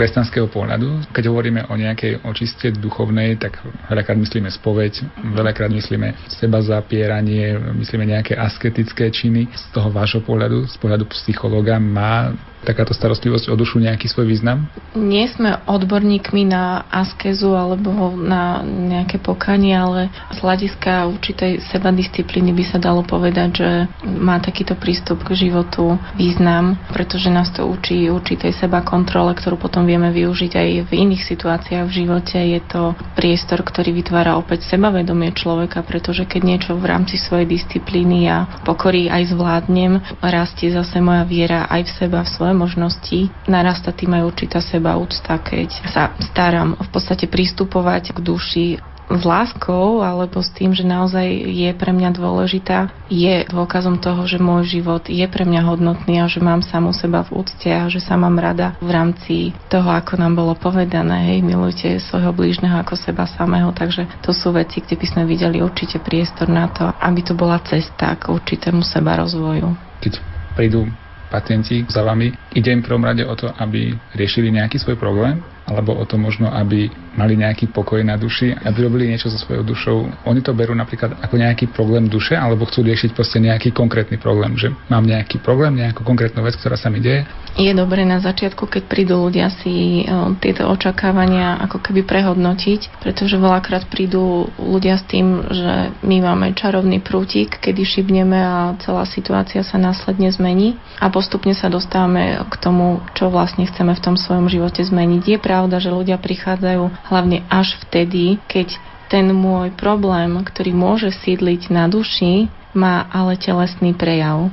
kresťanského 0.00 0.48
pohľadu, 0.48 1.12
keď 1.12 1.28
hovoríme 1.28 1.68
o 1.68 1.76
nejakej 1.76 2.24
očiste 2.24 2.72
duchovnej, 2.72 3.36
tak 3.36 3.60
veľakrát 3.92 4.16
myslíme 4.16 4.48
spoveď, 4.48 5.04
veľakrát 5.36 5.68
myslíme 5.68 6.16
seba 6.24 6.64
zapieranie, 6.64 7.60
myslíme 7.76 8.08
nejaké 8.08 8.32
asketické 8.32 9.12
činy. 9.12 9.52
Z 9.52 9.76
toho 9.76 9.92
vášho 9.92 10.24
pohľadu, 10.24 10.64
z 10.64 10.76
pohľadu 10.80 11.04
psychológa, 11.12 11.76
má 11.76 12.32
takáto 12.64 12.92
starostlivosť 12.92 13.48
o 13.48 13.54
dušu 13.56 13.80
nejaký 13.80 14.06
svoj 14.06 14.28
význam? 14.28 14.68
Nie 14.92 15.28
sme 15.32 15.60
odborníkmi 15.64 16.44
na 16.48 16.84
askezu 16.92 17.56
alebo 17.56 18.12
na 18.16 18.60
nejaké 18.64 19.16
pokanie, 19.20 19.72
ale 19.72 20.12
z 20.32 20.38
hľadiska 20.40 21.08
určitej 21.08 21.64
sebadisciplíny 21.72 22.52
by 22.52 22.64
sa 22.68 22.78
dalo 22.78 23.00
povedať, 23.06 23.48
že 23.56 23.70
má 24.04 24.38
takýto 24.42 24.76
prístup 24.76 25.24
k 25.24 25.48
životu 25.48 25.96
význam, 26.16 26.76
pretože 26.92 27.32
nás 27.32 27.48
to 27.52 27.64
učí 27.64 28.08
určitej 28.12 28.52
seba 28.56 28.84
kontrole, 28.84 29.32
ktorú 29.32 29.56
potom 29.56 29.88
vieme 29.88 30.12
využiť 30.12 30.52
aj 30.56 30.68
v 30.88 30.90
iných 30.92 31.22
situáciách 31.24 31.84
v 31.88 31.96
živote. 32.04 32.36
Je 32.36 32.60
to 32.64 32.92
priestor, 33.16 33.64
ktorý 33.64 33.94
vytvára 33.96 34.36
opäť 34.36 34.68
sebavedomie 34.68 35.32
človeka, 35.32 35.80
pretože 35.86 36.28
keď 36.28 36.42
niečo 36.44 36.72
v 36.76 36.88
rámci 36.88 37.16
svojej 37.16 37.48
disciplíny 37.48 38.28
a 38.28 38.60
pokory 38.62 39.08
aj 39.08 39.32
zvládnem, 39.32 40.02
rastie 40.20 40.72
zase 40.72 41.00
moja 41.00 41.24
viera 41.24 41.66
aj 41.70 41.82
v 41.88 41.90
seba, 41.96 42.20
v 42.22 42.30
svoje 42.50 42.66
možnosti. 42.66 43.20
Narasta 43.46 43.94
tým 43.94 44.10
aj 44.18 44.26
určitá 44.26 44.58
seba 44.58 44.98
úcta, 44.98 45.38
keď 45.38 45.70
sa 45.86 46.10
starám 46.18 46.74
v 46.74 46.88
podstate 46.90 47.30
pristupovať 47.30 48.10
k 48.10 48.18
duši 48.18 48.66
s 49.10 49.22
láskou 49.26 50.02
alebo 50.02 50.38
s 50.38 50.50
tým, 50.54 50.70
že 50.70 50.86
naozaj 50.86 51.26
je 51.50 51.70
pre 51.74 51.90
mňa 51.90 52.10
dôležitá, 52.14 52.90
je 53.10 53.42
dôkazom 53.50 53.98
toho, 53.98 54.22
že 54.26 54.38
môj 54.38 54.78
život 54.78 55.02
je 55.06 55.26
pre 55.26 55.42
mňa 55.42 55.66
hodnotný 55.66 56.22
a 56.22 56.30
že 56.30 56.38
mám 56.38 56.62
samú 56.62 56.94
seba 56.94 57.26
v 57.26 57.42
úcte 57.42 57.70
a 57.70 57.90
že 57.90 57.98
sa 57.98 58.14
mám 58.14 58.38
rada 58.38 58.78
v 58.78 58.90
rámci 58.90 59.34
toho, 59.66 59.90
ako 59.90 60.14
nám 60.14 60.38
bolo 60.38 60.54
povedané, 60.54 61.34
hej, 61.34 61.42
milujte 61.42 61.98
svojho 61.98 62.30
blížneho 62.30 62.78
ako 62.82 62.94
seba 62.94 63.26
samého, 63.26 63.74
takže 63.74 64.06
to 64.22 64.30
sú 64.30 64.54
veci, 64.54 64.78
kde 64.78 64.94
by 64.94 65.06
sme 65.06 65.22
videli 65.26 65.58
určite 65.58 65.98
priestor 65.98 66.46
na 66.46 66.70
to, 66.70 66.86
aby 67.02 67.22
to 67.22 67.34
bola 67.34 67.58
cesta 67.66 68.14
k 68.14 68.30
určitému 68.30 68.86
seba 68.86 69.18
rozvoju. 69.18 69.74
Keď 70.02 70.22
prídu 70.54 70.86
pacienti 71.30 71.86
za 71.86 72.02
vami, 72.02 72.34
ide 72.52 72.74
im 72.74 72.82
v 72.82 72.86
prvom 72.90 73.06
rade 73.06 73.22
o 73.22 73.34
to, 73.38 73.46
aby 73.54 73.94
riešili 74.18 74.50
nejaký 74.50 74.76
svoj 74.82 74.98
problém, 74.98 75.38
alebo 75.70 75.94
o 75.94 76.02
to 76.02 76.18
možno, 76.18 76.50
aby 76.50 76.90
mali 77.14 77.38
nejaký 77.38 77.70
pokoj 77.70 78.02
na 78.02 78.18
duši, 78.18 78.54
aby 78.54 78.86
robili 78.86 79.10
niečo 79.10 79.30
so 79.30 79.38
svojou 79.38 79.62
dušou. 79.62 79.98
Oni 80.26 80.42
to 80.42 80.50
berú 80.50 80.74
napríklad 80.74 81.18
ako 81.22 81.34
nejaký 81.38 81.70
problém 81.70 82.10
duše, 82.10 82.34
alebo 82.34 82.66
chcú 82.66 82.82
riešiť 82.82 83.14
proste 83.14 83.38
nejaký 83.38 83.70
konkrétny 83.70 84.18
problém, 84.18 84.54
že 84.58 84.70
mám 84.90 85.06
nejaký 85.06 85.38
problém, 85.38 85.78
nejakú 85.78 86.02
konkrétnu 86.02 86.42
vec, 86.42 86.58
ktorá 86.58 86.74
sa 86.74 86.90
mi 86.90 86.98
deje. 86.98 87.26
Je 87.58 87.70
dobre 87.74 88.06
na 88.06 88.22
začiatku, 88.22 88.70
keď 88.70 88.82
prídu 88.86 89.18
ľudia 89.18 89.50
si 89.50 90.06
o, 90.06 90.38
tieto 90.38 90.70
očakávania 90.70 91.58
ako 91.66 91.82
keby 91.82 92.06
prehodnotiť, 92.06 93.02
pretože 93.02 93.34
veľakrát 93.34 93.90
prídu 93.90 94.46
ľudia 94.54 94.94
s 94.96 95.04
tým, 95.10 95.42
že 95.50 95.90
my 96.06 96.16
máme 96.22 96.54
čarovný 96.54 97.02
prútik, 97.02 97.58
kedy 97.58 97.82
šibneme 97.82 98.38
a 98.38 98.78
celá 98.78 99.02
situácia 99.02 99.66
sa 99.66 99.82
následne 99.82 100.30
zmení 100.30 100.78
a 101.02 101.10
postupne 101.10 101.52
sa 101.52 101.66
dostávame 101.66 102.38
k 102.46 102.54
tomu, 102.62 103.02
čo 103.18 103.28
vlastne 103.28 103.66
chceme 103.66 103.98
v 103.98 104.04
tom 104.04 104.14
svojom 104.14 104.46
živote 104.46 104.86
zmeniť. 104.86 105.22
Je 105.26 105.38
pravda, 105.60 105.76
že 105.76 105.92
ľudia 105.92 106.16
prichádzajú 106.16 107.12
hlavne 107.12 107.44
až 107.52 107.76
vtedy, 107.84 108.40
keď 108.48 108.80
ten 109.12 109.28
môj 109.28 109.76
problém, 109.76 110.40
ktorý 110.40 110.72
môže 110.72 111.12
sídliť 111.12 111.68
na 111.68 111.84
duši, 111.84 112.48
má 112.72 113.04
ale 113.12 113.36
telesný 113.36 113.92
prejav. 113.92 114.48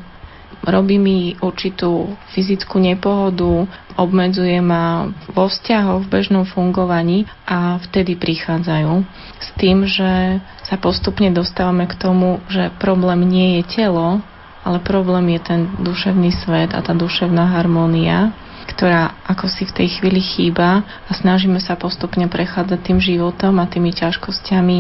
Robí 0.68 1.00
mi 1.00 1.40
určitú 1.40 2.12
fyzickú 2.36 2.76
nepohodu, 2.84 3.72
obmedzuje 3.96 4.60
ma 4.60 5.16
vo 5.32 5.48
vzťahoch, 5.48 6.04
v 6.04 6.12
bežnom 6.12 6.44
fungovaní 6.44 7.24
a 7.48 7.80
vtedy 7.88 8.20
prichádzajú. 8.20 9.08
S 9.40 9.48
tým, 9.56 9.88
že 9.88 10.44
sa 10.68 10.76
postupne 10.76 11.32
dostávame 11.32 11.88
k 11.88 11.96
tomu, 11.96 12.44
že 12.52 12.68
problém 12.84 13.24
nie 13.24 13.64
je 13.64 13.80
telo, 13.80 14.20
ale 14.68 14.84
problém 14.84 15.40
je 15.40 15.56
ten 15.56 15.62
duševný 15.80 16.36
svet 16.44 16.76
a 16.76 16.84
tá 16.84 16.92
duševná 16.92 17.56
harmónia, 17.56 18.36
ktorá 18.78 19.18
ako 19.26 19.50
si 19.50 19.66
v 19.66 19.74
tej 19.74 19.88
chvíli 19.98 20.22
chýba 20.22 20.86
a 20.86 21.12
snažíme 21.18 21.58
sa 21.58 21.74
postupne 21.74 22.30
prechádzať 22.30 22.80
tým 22.86 23.00
životom 23.02 23.58
a 23.58 23.66
tými 23.66 23.90
ťažkosťami 23.90 24.78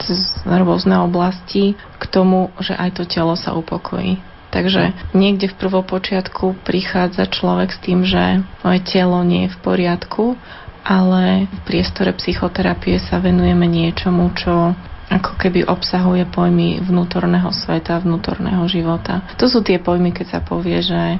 z 0.00 0.14
rôzne 0.46 1.02
oblasti 1.02 1.74
k 1.98 2.04
tomu, 2.06 2.54
že 2.62 2.78
aj 2.78 2.96
to 2.96 3.02
telo 3.10 3.34
sa 3.34 3.52
upokojí. 3.52 4.22
Takže 4.54 5.14
niekde 5.14 5.50
v 5.50 5.58
prvopočiatku 5.58 6.62
prichádza 6.62 7.26
človek 7.26 7.70
s 7.70 7.78
tým, 7.82 8.02
že 8.02 8.42
moje 8.62 8.80
telo 8.86 9.22
nie 9.26 9.46
je 9.46 9.54
v 9.54 9.58
poriadku 9.62 10.38
ale 10.84 11.44
v 11.46 11.58
priestore 11.68 12.12
psychoterapie 12.16 12.96
sa 12.98 13.20
venujeme 13.20 13.68
niečomu, 13.68 14.32
čo 14.32 14.72
ako 15.10 15.32
keby 15.42 15.66
obsahuje 15.66 16.22
pojmy 16.30 16.78
vnútorného 16.86 17.50
sveta, 17.50 17.98
vnútorného 17.98 18.62
života. 18.70 19.26
To 19.42 19.50
sú 19.50 19.60
tie 19.60 19.82
pojmy, 19.82 20.14
keď 20.14 20.38
sa 20.38 20.40
povie, 20.40 20.78
že 20.80 21.18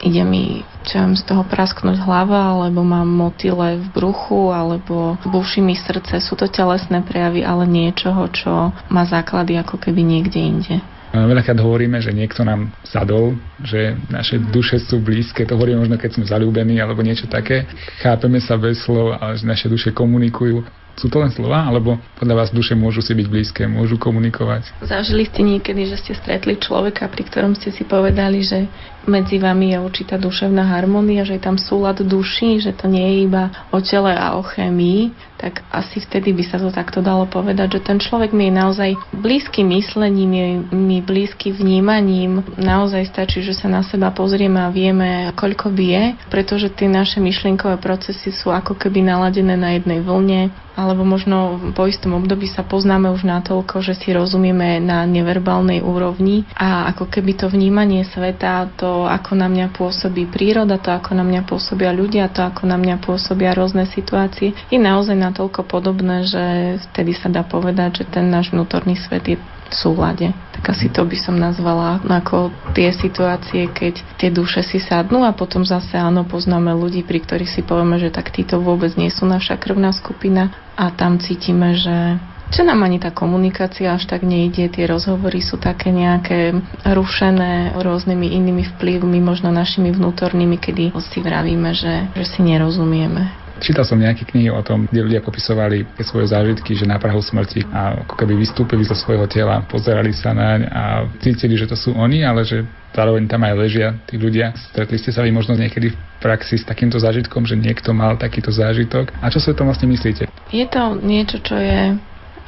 ide 0.00 0.24
mi 0.24 0.64
čo 0.80 0.96
z 1.12 1.22
toho 1.28 1.44
prasknúť 1.44 2.00
hlava, 2.00 2.56
alebo 2.56 2.80
mám 2.80 3.04
motyle 3.04 3.76
v 3.76 3.86
bruchu, 3.92 4.48
alebo 4.48 5.20
buší 5.28 5.60
mi 5.60 5.76
srdce. 5.76 6.24
Sú 6.24 6.40
to 6.40 6.48
telesné 6.48 7.04
prejavy, 7.04 7.44
ale 7.44 7.68
niečoho, 7.68 8.24
čo 8.32 8.72
má 8.88 9.04
základy 9.04 9.60
ako 9.60 9.76
keby 9.76 10.00
niekde 10.00 10.40
inde. 10.40 10.76
Veľakrát 11.10 11.58
hovoríme, 11.58 11.98
že 11.98 12.14
niekto 12.14 12.46
nám 12.46 12.70
sadol, 12.86 13.34
že 13.66 13.98
naše 14.06 14.38
duše 14.38 14.78
sú 14.78 15.02
blízke, 15.02 15.42
to 15.42 15.58
hovoríme 15.58 15.82
možno, 15.82 15.98
keď 15.98 16.16
sme 16.16 16.24
zalúbení 16.24 16.78
alebo 16.78 17.02
niečo 17.02 17.26
také. 17.26 17.66
Chápeme 17.98 18.38
sa 18.38 18.54
bez 18.54 18.78
slov, 18.86 19.18
ale 19.18 19.34
že 19.34 19.42
naše 19.42 19.66
duše 19.66 19.90
komunikujú. 19.90 20.62
Sú 20.94 21.08
to 21.08 21.16
len 21.18 21.32
slova, 21.32 21.64
alebo 21.64 21.96
podľa 22.20 22.44
vás 22.44 22.50
duše 22.52 22.76
môžu 22.76 23.00
si 23.00 23.16
byť 23.16 23.26
blízke, 23.26 23.62
môžu 23.64 23.96
komunikovať? 23.96 24.68
Zažili 24.84 25.24
ste 25.24 25.40
niekedy, 25.40 25.88
že 25.88 25.96
ste 25.96 26.12
stretli 26.12 26.60
človeka, 26.60 27.08
pri 27.08 27.24
ktorom 27.24 27.56
ste 27.56 27.72
si 27.72 27.88
povedali, 27.88 28.44
že 28.44 28.68
medzi 29.08 29.40
vami 29.40 29.72
je 29.72 29.78
určitá 29.80 30.20
duševná 30.20 30.66
harmonia, 30.66 31.24
že 31.24 31.40
je 31.40 31.42
tam 31.42 31.56
súlad 31.56 32.00
duší, 32.02 32.60
že 32.60 32.76
to 32.76 32.90
nie 32.90 33.04
je 33.04 33.16
iba 33.30 33.48
o 33.72 33.78
tele 33.80 34.12
a 34.12 34.36
o 34.36 34.42
chémii, 34.42 35.12
tak 35.40 35.64
asi 35.72 36.04
vtedy 36.04 36.36
by 36.36 36.44
sa 36.44 36.60
to 36.60 36.68
takto 36.68 37.00
dalo 37.00 37.24
povedať, 37.24 37.80
že 37.80 37.86
ten 37.86 37.96
človek 37.96 38.36
mi 38.36 38.52
je 38.52 38.60
naozaj 38.60 38.90
blízky 39.16 39.64
myslením, 39.64 40.30
je 40.36 40.48
mi 40.76 41.00
blízky 41.00 41.48
vnímaním. 41.48 42.44
Naozaj 42.60 43.08
stačí, 43.08 43.40
že 43.40 43.56
sa 43.56 43.72
na 43.72 43.80
seba 43.80 44.12
pozrieme 44.12 44.60
a 44.60 44.68
vieme, 44.68 45.32
koľko 45.32 45.72
bije, 45.72 46.20
pretože 46.28 46.68
tie 46.76 46.92
naše 46.92 47.24
myšlienkové 47.24 47.80
procesy 47.80 48.28
sú 48.36 48.52
ako 48.52 48.76
keby 48.76 49.00
naladené 49.00 49.56
na 49.56 49.80
jednej 49.80 50.04
vlne, 50.04 50.52
alebo 50.76 51.02
možno 51.04 51.60
po 51.76 51.84
istom 51.84 52.16
období 52.16 52.48
sa 52.48 52.64
poznáme 52.64 53.12
už 53.12 53.26
natoľko, 53.26 53.84
že 53.84 53.96
si 53.96 54.16
rozumieme 54.16 54.80
na 54.80 55.04
neverbálnej 55.04 55.84
úrovni 55.84 56.48
a 56.56 56.88
ako 56.94 57.10
keby 57.10 57.36
to 57.36 57.46
vnímanie 57.52 58.06
sveta, 58.06 58.70
to 58.80 58.89
ako 59.08 59.38
na 59.38 59.48
mňa 59.50 59.72
pôsobí 59.74 60.28
príroda, 60.28 60.80
to 60.80 60.90
ako 60.90 61.16
na 61.16 61.24
mňa 61.24 61.42
pôsobia 61.46 61.90
ľudia, 61.90 62.30
to 62.30 62.42
ako 62.42 62.66
na 62.68 62.76
mňa 62.76 62.96
pôsobia 63.02 63.54
rôzne 63.56 63.86
situácie, 63.88 64.56
je 64.68 64.78
naozaj 64.78 65.16
natoľko 65.16 65.66
podobné, 65.66 66.26
že 66.26 66.42
vtedy 66.90 67.14
sa 67.16 67.28
dá 67.32 67.42
povedať, 67.46 68.02
že 68.02 68.04
ten 68.10 68.26
náš 68.28 68.50
vnútorný 68.50 68.98
svet 68.98 69.24
je 69.26 69.36
v 69.70 69.74
súlade. 69.74 70.34
Tak 70.50 70.74
asi 70.74 70.90
to 70.90 71.06
by 71.06 71.14
som 71.14 71.38
nazvala 71.38 72.02
ako 72.02 72.50
tie 72.74 72.90
situácie, 72.90 73.70
keď 73.70 74.02
tie 74.18 74.28
duše 74.34 74.66
si 74.66 74.82
sadnú 74.82 75.22
a 75.22 75.30
potom 75.30 75.62
zase 75.62 75.94
áno, 75.94 76.26
poznáme 76.26 76.74
ľudí, 76.74 77.06
pri 77.06 77.22
ktorých 77.22 77.50
si 77.54 77.62
povieme, 77.62 77.96
že 78.02 78.10
tak 78.10 78.34
títo 78.34 78.58
vôbec 78.58 78.90
nie 78.98 79.08
sú 79.14 79.30
naša 79.30 79.54
krvná 79.56 79.94
skupina 79.94 80.50
a 80.74 80.90
tam 80.90 81.22
cítime, 81.22 81.78
že 81.78 82.18
že 82.50 82.66
nám 82.66 82.82
ani 82.82 82.98
tá 82.98 83.14
komunikácia 83.14 83.94
až 83.94 84.10
tak 84.10 84.26
nejde, 84.26 84.68
tie 84.68 84.84
rozhovory 84.90 85.38
sú 85.38 85.56
také 85.56 85.94
nejaké 85.94 86.58
rušené 86.82 87.78
rôznymi 87.78 88.26
inými 88.36 88.66
vplyvmi, 88.76 89.22
možno 89.22 89.54
našimi 89.54 89.94
vnútornými, 89.94 90.58
kedy 90.58 90.90
si 90.98 91.18
vravíme, 91.22 91.70
že, 91.72 92.10
že 92.12 92.24
si 92.26 92.42
nerozumieme. 92.42 93.40
Čítal 93.60 93.84
som 93.84 94.00
nejaké 94.00 94.24
knihy 94.24 94.48
o 94.48 94.64
tom, 94.64 94.88
kde 94.88 95.04
ľudia 95.04 95.20
popisovali 95.20 95.84
tie 95.92 96.04
svoje 96.08 96.32
zážitky, 96.32 96.72
že 96.72 96.88
na 96.88 96.96
prahu 96.96 97.20
smrti 97.20 97.68
a 97.68 98.08
ako 98.08 98.16
keby 98.16 98.32
vystúpili 98.40 98.88
zo 98.88 98.96
svojho 98.96 99.28
tela, 99.28 99.60
pozerali 99.68 100.16
sa 100.16 100.32
naň 100.32 100.60
a 100.72 100.82
cítili, 101.20 101.60
že 101.60 101.68
to 101.68 101.76
sú 101.76 101.92
oni, 101.92 102.24
ale 102.24 102.40
že 102.48 102.64
zároveň 102.96 103.28
tam 103.28 103.44
aj 103.44 103.54
ležia 103.60 103.92
tí 104.08 104.16
ľudia. 104.16 104.56
Stretli 104.72 104.96
ste 104.96 105.12
sa 105.12 105.20
vy 105.20 105.28
možno 105.28 105.60
niekedy 105.60 105.92
v 105.92 105.96
praxi 106.24 106.56
s 106.56 106.64
takýmto 106.64 106.96
zážitkom, 106.96 107.44
že 107.44 107.52
niekto 107.52 107.92
mal 107.92 108.16
takýto 108.16 108.48
zážitok. 108.48 109.12
A 109.20 109.28
čo 109.28 109.36
si 109.36 109.52
o 109.52 109.56
tom 109.56 109.68
vlastne 109.68 109.92
myslíte? 109.92 110.32
Je 110.48 110.64
to 110.64 110.96
niečo, 111.04 111.44
čo 111.44 111.60
je 111.60 112.00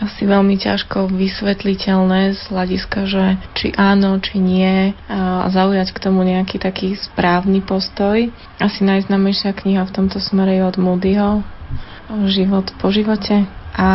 asi 0.03 0.27
veľmi 0.27 0.59
ťažko 0.59 1.07
vysvetliteľné 1.15 2.35
z 2.35 2.43
hľadiska, 2.51 3.07
že 3.07 3.39
či 3.55 3.71
áno, 3.79 4.19
či 4.19 4.43
nie 4.43 4.99
a 5.07 5.47
zaujať 5.47 5.95
k 5.95 6.03
tomu 6.03 6.27
nejaký 6.27 6.59
taký 6.59 6.99
správny 6.99 7.63
postoj. 7.63 8.27
Asi 8.59 8.83
najznamejšia 8.83 9.55
kniha 9.55 9.87
v 9.87 9.95
tomto 9.95 10.19
smere 10.19 10.59
je 10.59 10.63
od 10.67 10.77
Moodyho 10.77 11.47
Život 12.27 12.75
po 12.83 12.91
živote 12.91 13.47
a 13.79 13.89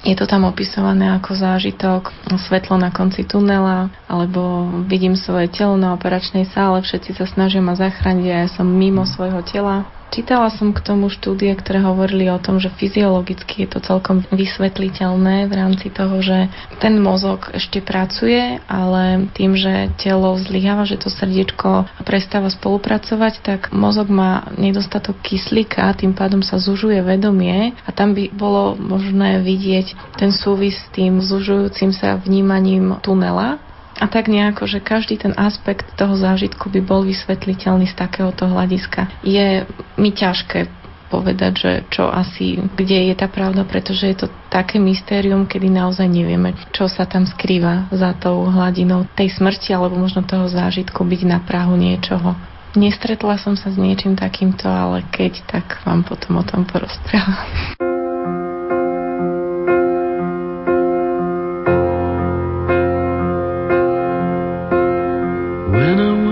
je 0.00 0.16
to 0.16 0.24
tam 0.24 0.48
opisované 0.48 1.12
ako 1.12 1.36
zážitok, 1.36 2.08
svetlo 2.48 2.80
na 2.80 2.88
konci 2.88 3.20
tunela, 3.28 3.92
alebo 4.08 4.64
vidím 4.88 5.12
svoje 5.12 5.52
telo 5.52 5.76
na 5.76 5.92
operačnej 5.92 6.48
sále, 6.48 6.80
všetci 6.80 7.20
sa 7.20 7.28
snažia 7.28 7.60
ma 7.60 7.76
zachrániť 7.76 8.26
a 8.32 8.36
ja 8.40 8.48
som 8.48 8.64
mimo 8.64 9.04
svojho 9.04 9.44
tela 9.44 9.84
Čítala 10.10 10.50
som 10.50 10.74
k 10.74 10.82
tomu 10.82 11.06
štúdie, 11.06 11.54
ktoré 11.54 11.86
hovorili 11.86 12.26
o 12.34 12.42
tom, 12.42 12.58
že 12.58 12.66
fyziologicky 12.66 13.62
je 13.62 13.68
to 13.70 13.78
celkom 13.78 14.26
vysvetliteľné 14.34 15.46
v 15.46 15.52
rámci 15.54 15.86
toho, 15.86 16.18
že 16.18 16.50
ten 16.82 16.98
mozog 16.98 17.46
ešte 17.54 17.78
pracuje, 17.78 18.58
ale 18.66 19.30
tým, 19.30 19.54
že 19.54 19.94
telo 20.02 20.34
zlyháva, 20.34 20.82
že 20.82 20.98
to 20.98 21.14
srdiečko 21.14 21.86
prestáva 22.02 22.50
spolupracovať, 22.50 23.38
tak 23.38 23.60
mozog 23.70 24.10
má 24.10 24.50
nedostatok 24.58 25.14
kyslíka, 25.22 25.94
tým 25.94 26.10
pádom 26.10 26.42
sa 26.42 26.58
zužuje 26.58 26.98
vedomie 27.06 27.78
a 27.86 27.94
tam 27.94 28.10
by 28.10 28.34
bolo 28.34 28.74
možné 28.74 29.38
vidieť 29.46 30.18
ten 30.18 30.34
súvis 30.34 30.74
s 30.74 30.90
tým 30.90 31.22
zužujúcim 31.22 31.94
sa 31.94 32.18
vnímaním 32.18 32.98
tunela, 32.98 33.62
a 34.00 34.08
tak 34.08 34.32
nejako, 34.32 34.64
že 34.64 34.80
každý 34.80 35.20
ten 35.20 35.36
aspekt 35.36 35.84
toho 36.00 36.16
zážitku 36.16 36.72
by 36.72 36.80
bol 36.80 37.04
vysvetliteľný 37.04 37.84
z 37.84 37.94
takéhoto 37.94 38.48
hľadiska. 38.48 39.12
Je 39.20 39.68
mi 40.00 40.10
ťažké 40.10 40.80
povedať, 41.12 41.52
že 41.58 41.72
čo 41.90 42.06
asi, 42.06 42.56
kde 42.78 43.10
je 43.10 43.14
tá 43.18 43.26
pravda, 43.26 43.66
pretože 43.66 44.06
je 44.06 44.16
to 44.24 44.26
také 44.48 44.78
mystérium, 44.78 45.44
kedy 45.44 45.66
naozaj 45.66 46.06
nevieme, 46.06 46.54
čo 46.70 46.86
sa 46.86 47.04
tam 47.04 47.26
skrýva 47.26 47.90
za 47.90 48.14
tou 48.14 48.46
hladinou 48.46 49.04
tej 49.18 49.34
smrti 49.34 49.74
alebo 49.74 49.98
možno 49.98 50.22
toho 50.22 50.46
zážitku 50.46 51.02
byť 51.02 51.20
na 51.26 51.42
prahu 51.42 51.74
niečoho. 51.74 52.38
Nestretla 52.78 53.34
som 53.42 53.58
sa 53.58 53.74
s 53.74 53.76
niečím 53.76 54.14
takýmto, 54.14 54.70
ale 54.70 55.02
keď, 55.10 55.42
tak 55.50 55.82
vám 55.82 56.06
potom 56.06 56.38
o 56.38 56.46
tom 56.46 56.62
porozprávam. 56.62 57.99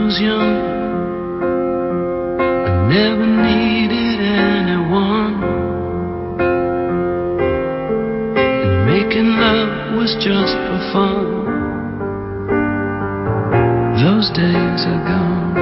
Was 0.08 0.20
young, 0.22 0.56
I 2.40 2.88
never 2.88 3.26
needed 3.26 4.20
anyone. 4.24 5.34
And 8.40 8.86
making 8.88 9.28
love 9.36 9.98
was 9.98 10.16
just 10.24 10.56
for 10.64 10.80
fun. 10.94 11.26
Those 14.00 14.28
days 14.32 14.80
are 14.92 15.04
gone. 15.12 15.54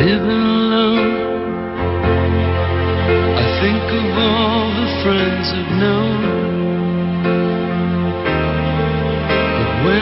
Living 0.00 0.44
alone, 0.64 1.12
I 3.36 3.46
think 3.60 3.84
of 4.00 4.06
all 4.16 4.64
the 4.80 4.88
friends 5.04 5.46
I've 5.52 5.72
known. 5.78 6.35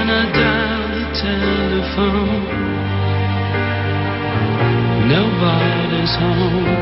When 0.04 0.12
I 0.12 0.32
dial 0.32 0.88
the 1.00 1.06
telephone, 1.16 2.44
nobody's 5.08 6.14
home. 6.16 6.73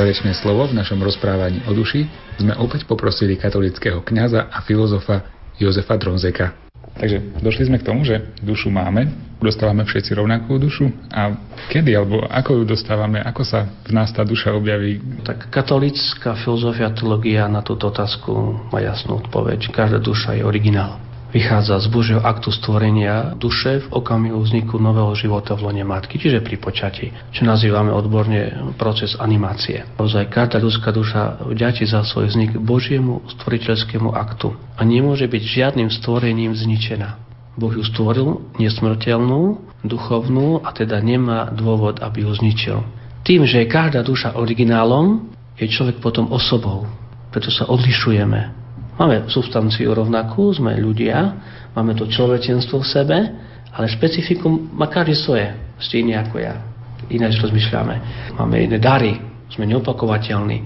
Záverečné 0.00 0.32
slovo 0.32 0.64
v 0.64 0.80
našom 0.80 0.96
rozprávaní 1.04 1.60
o 1.68 1.76
duši 1.76 2.08
sme 2.40 2.56
opäť 2.56 2.88
poprosili 2.88 3.36
katolického 3.36 4.00
kňaza 4.00 4.48
a 4.48 4.64
filozofa 4.64 5.28
Jozefa 5.60 6.00
Dronzeka. 6.00 6.56
Takže 6.96 7.36
došli 7.44 7.68
sme 7.68 7.76
k 7.76 7.84
tomu, 7.84 8.08
že 8.08 8.32
dušu 8.40 8.72
máme, 8.72 9.12
dostávame 9.44 9.84
všetci 9.84 10.16
rovnakú 10.16 10.56
dušu 10.56 10.88
a 11.12 11.36
kedy 11.68 11.92
alebo 11.92 12.24
ako 12.24 12.64
ju 12.64 12.72
dostávame, 12.72 13.20
ako 13.20 13.44
sa 13.44 13.68
v 13.84 13.92
nás 13.92 14.08
tá 14.08 14.24
duša 14.24 14.56
objaví. 14.56 15.04
Tak 15.20 15.52
katolická 15.52 16.32
filozofia 16.32 16.88
teológia 16.96 17.44
na 17.52 17.60
túto 17.60 17.92
otázku 17.92 18.32
má 18.72 18.80
jasnú 18.80 19.20
odpoveď. 19.20 19.68
Každá 19.68 20.00
duša 20.00 20.40
je 20.40 20.48
originál. 20.48 21.09
Vychádza 21.30 21.78
z 21.78 21.86
Božieho 21.94 22.18
aktu 22.18 22.50
stvorenia 22.50 23.38
duše 23.38 23.86
v 23.86 24.02
okamihu 24.02 24.42
vzniku 24.42 24.82
nového 24.82 25.14
života 25.14 25.54
v 25.54 25.70
lone 25.70 25.86
matky, 25.86 26.18
čiže 26.18 26.42
pri 26.42 26.58
počati, 26.58 27.14
čo 27.30 27.46
nazývame 27.46 27.94
odborne 27.94 28.74
proces 28.74 29.14
animácie. 29.14 29.86
Naozaj 29.94 30.26
každá 30.26 30.58
ľudská 30.58 30.90
duša 30.90 31.46
vďačí 31.46 31.86
za 31.86 32.02
svoj 32.02 32.34
vznik 32.34 32.58
Božiemu 32.58 33.22
stvoriteľskému 33.38 34.10
aktu 34.10 34.50
a 34.74 34.82
nemôže 34.82 35.30
byť 35.30 35.42
žiadnym 35.46 35.88
stvorením 35.94 36.50
zničená. 36.50 37.14
Boh 37.54 37.78
ju 37.78 37.86
stvoril 37.86 38.42
nesmrteľnú, 38.58 39.70
duchovnú 39.86 40.66
a 40.66 40.74
teda 40.74 40.98
nemá 40.98 41.46
dôvod, 41.54 42.02
aby 42.02 42.26
ju 42.26 42.30
zničil. 42.34 42.78
Tým, 43.22 43.46
že 43.46 43.62
je 43.62 43.70
každá 43.70 44.02
duša 44.02 44.34
originálom, 44.34 45.30
je 45.54 45.70
človek 45.70 46.02
potom 46.02 46.26
osobou. 46.34 46.90
Preto 47.30 47.54
sa 47.54 47.70
odlišujeme. 47.70 48.59
Máme 49.00 49.32
substanciu 49.32 49.96
rovnakú, 49.96 50.52
sme 50.52 50.76
ľudia, 50.76 51.32
máme 51.72 51.96
to 51.96 52.04
človečenstvo 52.04 52.84
v 52.84 52.90
sebe, 52.92 53.18
ale 53.72 53.88
špecifikum 53.88 54.76
má 54.76 54.92
každý 54.92 55.16
svoje, 55.16 55.56
ste 55.80 56.04
iní 56.04 56.12
ako 56.20 56.36
ja. 56.36 56.60
Ináč 57.08 57.40
rozmýšľame. 57.40 57.96
Máme 58.36 58.60
iné 58.60 58.76
dary, 58.76 59.16
sme 59.48 59.64
neopakovateľní. 59.64 60.58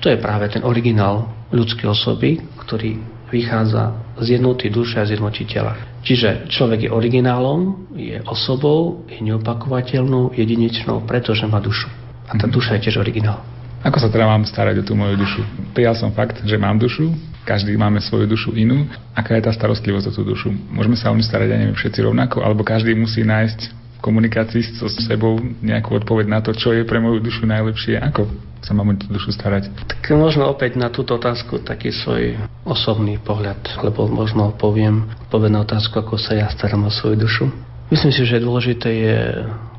To 0.00 0.08
je 0.08 0.16
práve 0.16 0.48
ten 0.48 0.64
originál 0.64 1.28
ľudskej 1.52 1.84
osoby, 1.84 2.40
ktorý 2.64 2.96
vychádza 3.28 4.16
z 4.24 4.40
jednoty 4.40 4.72
duše 4.72 4.96
a 4.96 5.04
z 5.04 5.20
jednoty 5.20 5.44
tela. 5.44 5.76
Čiže 6.00 6.48
človek 6.48 6.88
je 6.88 6.90
originálom, 6.96 7.92
je 7.92 8.24
osobou, 8.24 9.04
je 9.04 9.20
neopakovateľnou, 9.20 10.32
jedinečnou, 10.32 11.04
pretože 11.04 11.44
má 11.44 11.60
dušu. 11.60 11.92
A 12.24 12.40
tá 12.40 12.48
duša 12.48 12.80
je 12.80 12.88
tiež 12.88 13.04
originál. 13.04 13.44
Ako 13.84 14.00
sa 14.00 14.08
teda 14.08 14.24
mám 14.24 14.48
starať 14.48 14.80
o 14.80 14.86
tú 14.86 14.96
moju 14.96 15.20
dušu? 15.20 15.44
Prijal 15.76 15.92
som 15.92 16.08
fakt, 16.16 16.40
že 16.40 16.56
mám 16.56 16.80
dušu, 16.80 17.31
každý 17.42 17.74
máme 17.74 17.98
svoju 17.98 18.26
dušu 18.30 18.50
inú. 18.54 18.86
Aká 19.12 19.34
je 19.38 19.46
tá 19.46 19.52
starostlivosť 19.52 20.10
o 20.10 20.12
tú 20.14 20.22
dušu? 20.22 20.50
Môžeme 20.70 20.94
sa 20.94 21.10
o 21.10 21.16
ňu 21.16 21.24
starať, 21.26 21.48
ja 21.50 21.58
neviem, 21.58 21.76
všetci 21.76 22.00
rovnako, 22.02 22.40
alebo 22.42 22.62
každý 22.62 22.94
musí 22.94 23.26
nájsť 23.26 23.58
v 23.70 23.98
komunikácii 24.02 24.78
so 24.78 24.90
sebou 24.90 25.38
nejakú 25.62 25.94
odpoveď 25.98 26.26
na 26.26 26.40
to, 26.42 26.54
čo 26.54 26.74
je 26.74 26.86
pre 26.86 26.98
moju 26.98 27.22
dušu 27.22 27.46
najlepšie, 27.46 27.98
ako 28.02 28.26
sa 28.62 28.78
mám 28.78 28.90
o 28.90 28.94
tú 28.94 29.10
dušu 29.10 29.34
starať. 29.34 29.74
Tak 29.74 30.14
možno 30.14 30.46
opäť 30.46 30.78
na 30.78 30.86
túto 30.86 31.18
otázku 31.18 31.66
taký 31.66 31.90
svoj 31.90 32.38
osobný 32.62 33.18
pohľad, 33.18 33.58
alebo 33.82 34.06
možno 34.06 34.54
poviem 34.54 35.10
na 35.30 35.66
otázku, 35.66 35.98
ako 35.98 36.14
sa 36.14 36.38
ja 36.38 36.46
starám 36.46 36.86
o 36.86 36.94
svoju 36.94 37.16
dušu. 37.18 37.46
Myslím 37.90 38.14
si, 38.14 38.24
že 38.24 38.40
dôležité 38.40 38.88
je 38.88 39.18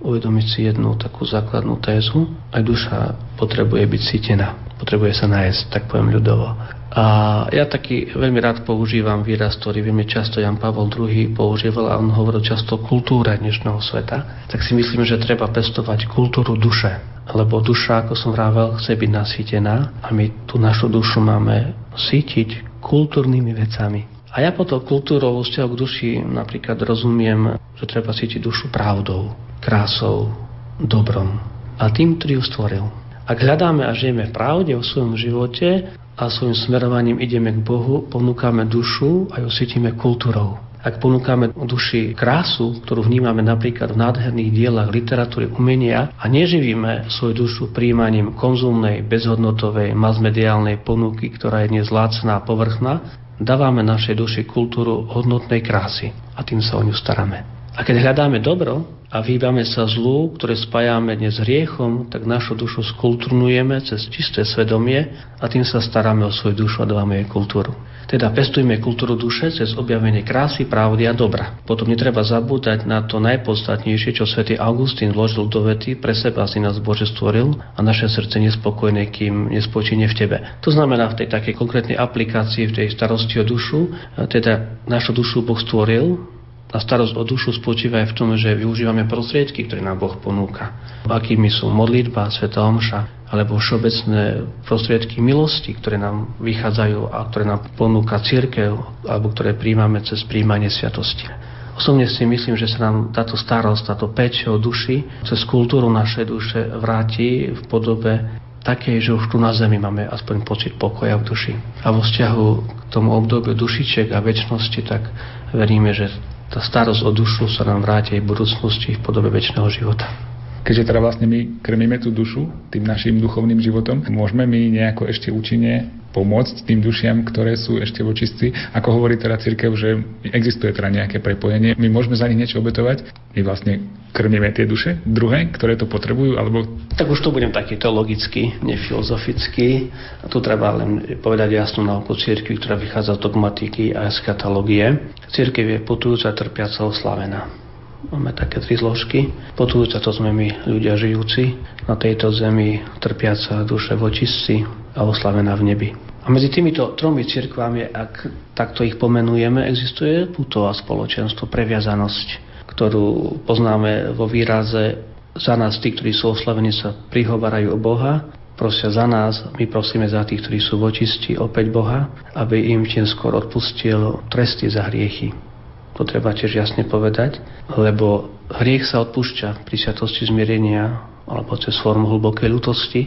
uvedomiť 0.03 0.45
si 0.45 0.59
jednu 0.69 0.93
takú 0.99 1.25
základnú 1.25 1.81
tézu. 1.81 2.29
Aj 2.53 2.61
duša 2.61 3.17
potrebuje 3.41 3.89
byť 3.89 4.01
sítená, 4.05 4.53
potrebuje 4.83 5.15
sa 5.15 5.31
nájsť, 5.31 5.71
tak 5.71 5.87
poviem 5.87 6.19
ľudovo. 6.19 6.51
A 6.93 7.03
ja 7.49 7.65
taký 7.65 8.11
veľmi 8.11 8.37
rád 8.43 8.67
používam 8.67 9.23
výraz, 9.23 9.55
ktorý 9.57 9.81
veľmi 9.81 10.05
často 10.05 10.43
Jan 10.43 10.59
Pavol 10.59 10.91
II 10.91 11.31
používal 11.33 11.89
a 11.89 11.97
on 11.97 12.11
hovoril 12.11 12.43
často 12.43 12.77
o 12.77 12.83
kultúre 12.83 13.33
dnešného 13.39 13.79
sveta. 13.81 14.45
Tak 14.51 14.61
si 14.61 14.75
myslím, 14.77 15.01
že 15.07 15.17
treba 15.17 15.49
pestovať 15.49 16.05
kultúru 16.11 16.59
duše. 16.59 17.01
Lebo 17.33 17.63
duša, 17.63 18.05
ako 18.05 18.13
som 18.13 18.35
vravel, 18.35 18.75
chce 18.77 18.99
byť 18.99 19.09
nasýtená 19.09 19.75
a 20.03 20.11
my 20.11 20.45
tú 20.45 20.59
našu 20.59 20.91
dušu 20.91 21.23
máme 21.23 21.71
sítiť 21.95 22.77
kultúrnymi 22.83 23.55
vecami. 23.55 24.05
A 24.35 24.43
ja 24.43 24.51
po 24.51 24.67
to 24.67 24.83
kultúrou 24.83 25.39
vzťahu 25.41 25.69
k 25.71 25.79
duši 25.79 26.09
napríklad 26.21 26.77
rozumiem, 26.83 27.57
že 27.79 27.89
treba 27.89 28.11
cítiť 28.11 28.43
dušu 28.43 28.69
pravdou, 28.69 29.33
krásou, 29.63 30.29
dobrom 30.77 31.53
a 31.79 31.89
tým, 31.89 32.17
ktorý 32.17 32.37
ju 32.37 32.43
stvoril. 32.45 32.85
Ak 33.23 33.39
hľadáme 33.39 33.87
a 33.87 33.95
žijeme 33.95 34.27
v 34.27 34.35
pravde 34.35 34.75
o 34.75 34.83
svojom 34.83 35.15
živote 35.15 35.95
a 36.19 36.27
svojim 36.27 36.59
smerovaním 36.59 37.23
ideme 37.23 37.55
k 37.55 37.63
Bohu, 37.63 38.03
ponúkame 38.11 38.67
dušu 38.67 39.31
a 39.31 39.39
ju 39.39 39.47
cítime 39.47 39.95
kultúrou. 39.95 40.59
Ak 40.83 40.99
ponúkame 40.99 41.55
duši 41.55 42.11
krásu, 42.11 42.83
ktorú 42.83 43.07
vnímame 43.07 43.39
napríklad 43.39 43.95
v 43.95 44.01
nádherných 44.03 44.51
dielach 44.51 44.91
literatúry, 44.91 45.47
umenia 45.55 46.11
a 46.19 46.27
neživíme 46.27 47.07
svoju 47.07 47.47
dušu 47.47 47.63
príjmaním 47.71 48.35
konzumnej, 48.35 48.99
bezhodnotovej, 49.07 49.95
masmediálnej 49.95 50.83
ponuky, 50.83 51.31
ktorá 51.31 51.63
je 51.63 51.79
dnes 51.79 51.87
lácná 51.87 52.35
a 52.35 52.43
povrchná, 52.43 53.23
dávame 53.39 53.87
našej 53.87 54.19
duši 54.19 54.43
kultúru 54.43 55.07
hodnotnej 55.07 55.63
krásy 55.63 56.11
a 56.35 56.43
tým 56.43 56.59
sa 56.59 56.75
o 56.75 56.83
ňu 56.83 56.91
staráme. 56.91 57.71
A 57.71 57.87
keď 57.87 58.03
hľadáme 58.03 58.43
dobro 58.43 59.02
a 59.13 59.21
vyhýbame 59.21 59.61
sa 59.61 59.85
zlu, 59.85 60.33
ktoré 60.33 60.57
spájame 60.57 61.13
dnes 61.13 61.37
hriechom, 61.37 62.09
tak 62.09 62.25
našu 62.25 62.57
dušu 62.57 62.81
skulturnujeme 62.97 63.77
cez 63.85 64.09
čisté 64.09 64.41
svedomie 64.41 65.05
a 65.37 65.45
tým 65.45 65.61
sa 65.61 65.77
staráme 65.77 66.25
o 66.25 66.33
svoju 66.33 66.65
dušu 66.65 66.81
a 66.81 66.89
dávame 66.89 67.21
jej 67.21 67.29
kultúru. 67.29 67.77
Teda 68.09 68.33
pestujme 68.33 68.81
kultúru 68.81 69.13
duše 69.13 69.53
cez 69.53 69.77
objavenie 69.77 70.25
krásy, 70.25 70.65
pravdy 70.65 71.05
a 71.05 71.13
dobra. 71.13 71.61
Potom 71.61 71.93
netreba 71.93 72.25
zabúdať 72.25 72.89
na 72.89 73.05
to 73.05 73.21
najpodstatnejšie, 73.21 74.17
čo 74.17 74.25
svätý 74.25 74.57
Augustín 74.57 75.13
vložil 75.13 75.45
do 75.45 75.61
vety, 75.61 76.01
pre 76.01 76.17
seba 76.17 76.49
si 76.49 76.57
nás 76.57 76.81
Bože 76.81 77.05
stvoril 77.05 77.53
a 77.53 77.79
naše 77.85 78.09
srdce 78.09 78.41
nespokojné, 78.41 79.13
kým 79.13 79.53
nespočíne 79.53 80.09
v 80.09 80.17
tebe. 80.17 80.37
To 80.65 80.73
znamená 80.73 81.13
v 81.13 81.21
tej 81.21 81.27
takej 81.29 81.53
konkrétnej 81.53 82.01
aplikácii, 82.01 82.65
v 82.65 82.75
tej 82.81 82.87
starosti 82.89 83.37
o 83.37 83.45
dušu, 83.45 83.93
teda 84.25 84.83
našu 84.89 85.13
dušu 85.13 85.45
Boh 85.45 85.61
stvoril, 85.61 86.33
a 86.73 86.81
starosť 86.81 87.13
o 87.13 87.21
dušu 87.21 87.53
spočíva 87.61 88.01
aj 88.01 88.09
v 88.09 88.17
tom, 88.17 88.33
že 88.33 88.57
využívame 88.57 89.05
prostriedky, 89.05 89.69
ktoré 89.69 89.85
nám 89.85 90.01
Boh 90.01 90.17
ponúka. 90.17 90.73
Akými 91.05 91.53
sú 91.53 91.69
modlitba, 91.69 92.33
sveta 92.33 92.65
omša, 92.65 93.29
alebo 93.29 93.61
všeobecné 93.61 94.49
prostriedky 94.65 95.21
milosti, 95.21 95.77
ktoré 95.77 96.01
nám 96.01 96.33
vychádzajú 96.41 97.13
a 97.13 97.29
ktoré 97.29 97.45
nám 97.45 97.69
ponúka 97.77 98.17
církev, 98.25 98.73
alebo 99.05 99.29
ktoré 99.29 99.53
príjmame 99.53 100.01
cez 100.01 100.25
príjmanie 100.25 100.73
sviatosti. 100.73 101.29
Osobne 101.73 102.05
si 102.05 102.25
myslím, 102.25 102.53
že 102.53 102.69
sa 102.69 102.89
nám 102.89 103.13
táto 103.13 103.33
starosť, 103.33 103.93
táto 103.93 104.09
peč 104.13 104.45
o 104.45 104.57
duši 104.61 105.25
cez 105.25 105.41
kultúru 105.45 105.89
našej 105.89 106.25
duše 106.25 106.61
vráti 106.77 107.49
v 107.49 107.61
podobe 107.69 108.41
takej, 108.61 108.97
že 109.01 109.11
už 109.13 109.29
tu 109.29 109.37
na 109.41 109.53
zemi 109.53 109.81
máme 109.81 110.05
aspoň 110.05 110.45
pocit 110.45 110.73
pokoja 110.77 111.17
v 111.17 111.27
duši. 111.27 111.53
A 111.81 111.89
vo 111.89 112.05
vzťahu 112.05 112.47
k 112.61 112.81
tomu 112.93 113.17
obdobiu 113.17 113.57
dušičiek 113.57 114.13
a 114.13 114.21
väčšnosti, 114.21 114.81
tak 114.85 115.09
veríme, 115.51 115.91
že 115.97 116.13
tá 116.53 116.61
starosť 116.61 117.01
o 117.01 117.09
dušu 117.09 117.49
sa 117.49 117.65
nám 117.65 117.81
vráti 117.81 118.13
aj 118.13 118.21
v 118.21 118.29
budúcnosti 118.29 118.93
v 118.93 119.01
podobe 119.01 119.33
väčšného 119.33 119.65
života. 119.73 120.32
Keďže 120.63 120.87
teda 120.87 120.99
vlastne 121.03 121.27
my 121.27 121.59
krmíme 121.59 121.99
tú 121.99 122.07
dušu 122.07 122.47
tým 122.71 122.87
našim 122.87 123.19
duchovným 123.19 123.59
životom, 123.59 123.99
môžeme 124.07 124.47
my 124.47 124.71
nejako 124.71 125.11
ešte 125.11 125.27
účinne 125.27 125.91
pomôcť 126.15 126.63
tým 126.63 126.79
dušiam, 126.79 127.25
ktoré 127.25 127.57
sú 127.57 127.81
ešte 127.81 128.05
v 128.05 128.13
očistci. 128.13 128.47
Ako 128.71 128.95
hovorí 128.95 129.17
teda 129.17 129.35
cirkev, 129.41 129.73
že 129.73 129.99
existuje 130.29 130.69
teda 130.71 130.93
nejaké 130.93 131.19
prepojenie. 131.19 131.73
My 131.75 131.89
môžeme 131.89 132.15
za 132.15 132.29
nich 132.29 132.37
niečo 132.37 132.61
obetovať. 132.61 133.03
My 133.33 133.41
vlastne 133.41 133.81
krmíme 134.13 134.53
tie 134.53 134.69
duše 134.69 135.01
druhé, 135.03 135.49
ktoré 135.49 135.73
to 135.73 135.89
potrebujú, 135.89 136.37
alebo... 136.37 136.63
Tak 136.93 137.09
už 137.09 137.25
to 137.25 137.33
budem 137.33 137.49
taký 137.49 137.81
teologický, 137.81 138.61
nefilozofický. 138.61 139.89
A 140.21 140.29
tu 140.29 140.37
treba 140.37 140.69
len 140.77 141.17
povedať 141.17 141.57
jasnú 141.57 141.81
nauku 141.81 142.13
cirkvi, 142.13 142.61
ktorá 142.61 142.77
vychádza 142.77 143.17
z 143.17 143.23
dogmatiky 143.25 143.97
a 143.97 144.05
z 144.13 144.21
katalógie. 144.21 145.09
Cirkev 145.33 145.65
je 145.65 145.79
putujúca, 145.81 146.29
trpiaca, 146.37 146.85
oslavená. 146.85 147.62
Máme 148.11 148.35
také 148.35 148.59
tri 148.59 148.75
zložky. 148.75 149.31
Potujúca 149.55 150.01
to 150.03 150.11
sme 150.11 150.35
my, 150.35 150.67
ľudia 150.67 150.99
žijúci 150.99 151.55
na 151.87 151.95
tejto 151.95 152.33
zemi, 152.35 152.83
trpiaca 152.99 153.63
duše 153.63 153.95
v 153.95 154.01
očistci 154.03 154.55
a 154.97 155.07
oslavená 155.07 155.55
v 155.55 155.63
nebi. 155.63 155.89
A 156.23 156.31
medzi 156.31 156.47
týmito 156.47 156.95
tromi 156.95 157.27
cirkvami, 157.27 157.91
ak 157.91 158.27
takto 158.55 158.87
ich 158.87 158.95
pomenujeme, 158.95 159.67
existuje 159.67 160.31
putová 160.31 160.71
spoločenstvo, 160.71 161.51
previazanosť, 161.51 162.27
ktorú 162.67 163.39
poznáme 163.43 164.15
vo 164.15 164.27
výraze 164.27 165.03
za 165.35 165.59
nás 165.59 165.79
tí, 165.83 165.91
ktorí 165.91 166.15
sú 166.15 166.31
oslavení, 166.31 166.71
sa 166.71 166.95
prihovarajú 167.11 167.75
o 167.75 167.79
Boha, 167.79 168.23
prosia 168.55 168.87
za 168.93 169.03
nás, 169.03 169.43
my 169.57 169.65
prosíme 169.67 170.07
za 170.07 170.23
tých, 170.23 170.45
ktorí 170.45 170.59
sú 170.61 170.79
v 170.79 170.93
očisti, 170.93 171.35
opäť 171.35 171.73
Boha, 171.73 172.07
aby 172.37 172.71
im 172.71 172.85
čím 172.87 173.03
skôr 173.03 173.35
odpustil 173.35 174.23
tresty 174.29 174.69
za 174.69 174.87
hriechy. 174.87 175.52
To 175.93 176.01
treba 176.01 176.33
tiež 176.33 176.57
jasne 176.57 176.89
povedať, 176.89 177.37
lebo 177.77 178.33
hriech 178.49 178.89
sa 178.89 179.05
odpúšťa 179.05 179.61
pri 179.61 179.75
sviatosti 179.77 180.25
zmierenia 180.25 181.05
alebo 181.29 181.55
cez 181.55 181.77
formu 181.79 182.09
hlbokej 182.09 182.49
ľutosti, 182.49 183.01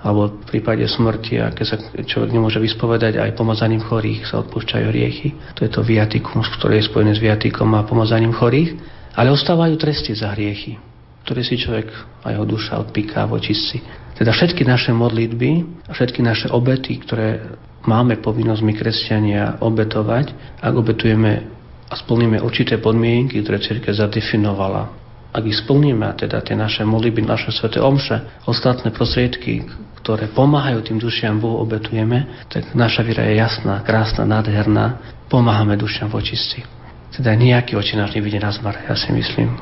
alebo 0.00 0.32
v 0.32 0.44
prípade 0.48 0.80
smrti, 0.88 1.36
a 1.44 1.52
keď 1.52 1.64
sa 1.68 1.76
človek 1.92 2.32
nemôže 2.32 2.56
vyspovedať, 2.56 3.20
aj 3.20 3.36
pomazaním 3.36 3.84
chorých 3.84 4.32
sa 4.32 4.40
odpúšťajú 4.40 4.84
hriechy. 4.88 5.36
To 5.60 5.68
je 5.68 5.70
to 5.70 5.84
viatikum, 5.84 6.40
ktoré 6.56 6.80
je 6.80 6.88
spojené 6.88 7.12
s 7.12 7.20
viatikom 7.20 7.68
a 7.76 7.84
pomazaním 7.84 8.32
chorých. 8.32 8.80
Ale 9.12 9.28
ostávajú 9.28 9.76
tresty 9.76 10.16
za 10.16 10.32
hriechy, 10.32 10.80
ktoré 11.28 11.44
si 11.44 11.60
človek 11.60 11.92
a 12.24 12.32
jeho 12.32 12.48
duša 12.48 12.80
odpíká 12.80 13.28
v 13.28 13.36
očistci. 13.36 13.84
Teda 14.16 14.32
všetky 14.32 14.64
naše 14.64 14.96
modlitby 14.96 15.50
a 15.84 15.92
všetky 15.92 16.24
naše 16.24 16.48
obety, 16.48 16.96
ktoré 17.04 17.60
máme 17.84 18.24
povinnosť 18.24 18.62
my 18.64 18.72
kresťania 18.72 19.44
obetovať, 19.60 20.32
ak 20.64 20.72
obetujeme 20.80 21.59
a 21.90 21.94
splníme 21.98 22.38
určité 22.38 22.78
podmienky, 22.78 23.42
ktoré 23.42 23.58
cirkev 23.58 23.98
zadefinovala, 23.98 25.00
ak 25.30 25.46
ich 25.46 25.62
splníme, 25.62 26.10
teda 26.18 26.42
tie 26.42 26.58
naše 26.58 26.82
modlitby, 26.82 27.22
naše 27.22 27.54
sveté 27.54 27.78
omše, 27.78 28.42
ostatné 28.50 28.90
prostriedky, 28.90 29.62
ktoré 30.02 30.26
pomáhajú 30.26 30.82
tým 30.82 30.98
dušiam 30.98 31.38
Bohu 31.38 31.62
obetujeme, 31.62 32.46
tak 32.50 32.74
naša 32.74 33.06
viera 33.06 33.26
je 33.30 33.38
jasná, 33.38 33.78
krásna, 33.86 34.26
nádherná, 34.26 34.98
pomáhame 35.30 35.78
dušiam 35.78 36.10
v 36.10 36.18
očistci. 36.18 36.66
Teda 37.14 37.34
nejaký 37.34 37.78
očináš 37.78 38.14
nevidie 38.18 38.42
na 38.42 38.50
zmar, 38.50 38.86
ja 38.86 38.94
si 38.98 39.10
myslím. 39.14 39.54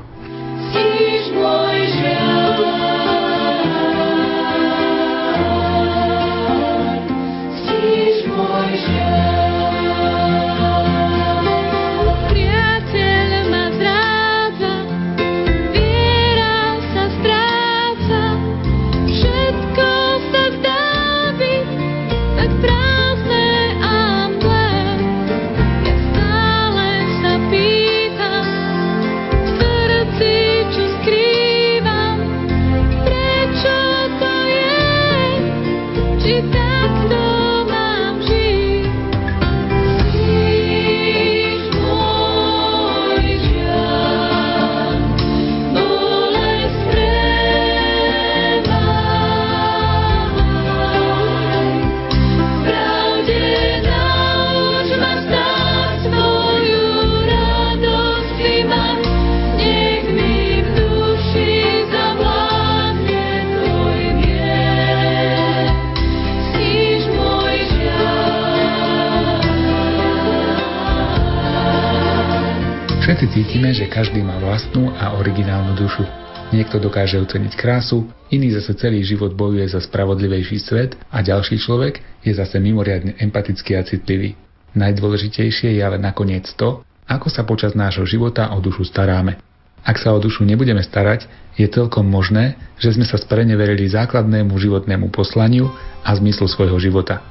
Dušu. 75.79 76.03
Niekto 76.49 76.81
dokáže 76.83 77.21
oceniť 77.23 77.55
krásu, 77.55 78.09
iný 78.33 78.57
zase 78.57 78.75
celý 78.75 79.05
život 79.05 79.37
bojuje 79.37 79.69
za 79.69 79.85
spravodlivejší 79.85 80.59
svet 80.59 80.97
a 81.13 81.21
ďalší 81.23 81.61
človek 81.61 82.01
je 82.25 82.33
zase 82.35 82.57
mimoriadne 82.59 83.15
empatický 83.21 83.77
a 83.77 83.85
citlivý. 83.85 84.35
Najdôležitejšie 84.75 85.77
je 85.77 85.83
ale 85.85 86.01
nakoniec 86.01 86.49
to, 86.57 86.83
ako 87.05 87.29
sa 87.29 87.45
počas 87.45 87.77
nášho 87.77 88.05
života 88.09 88.49
o 88.53 88.61
dušu 88.65 88.85
staráme. 88.89 89.37
Ak 89.85 90.01
sa 90.01 90.13
o 90.13 90.19
dušu 90.19 90.45
nebudeme 90.45 90.81
starať, 90.83 91.25
je 91.57 91.69
celkom 91.69 92.05
možné, 92.05 92.57
že 92.81 92.97
sme 92.97 93.05
sa 93.05 93.21
spreneverili 93.21 93.89
základnému 93.89 94.53
životnému 94.53 95.09
poslaniu 95.13 95.69
a 96.05 96.13
zmyslu 96.17 96.49
svojho 96.49 96.77
života. 96.81 97.25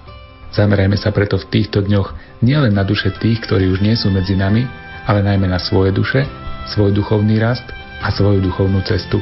Zamerajme 0.53 0.95
sa 0.95 1.11
preto 1.11 1.41
v 1.41 1.49
týchto 1.51 1.83
dňoch 1.83 2.41
nielen 2.45 2.73
na 2.73 2.85
duše 2.85 3.11
tých, 3.17 3.43
ktorí 3.43 3.67
už 3.69 3.83
nie 3.83 3.97
sú 3.97 4.13
medzi 4.13 4.33
nami, 4.37 4.65
ale 5.05 5.25
najmä 5.25 5.49
na 5.49 5.59
svoje 5.59 5.91
duše, 5.93 6.25
svoj 6.71 6.93
duchovný 6.93 7.37
rast 7.41 7.65
a 8.01 8.07
svoju 8.13 8.43
duchovnú 8.43 8.81
cestu. 8.85 9.21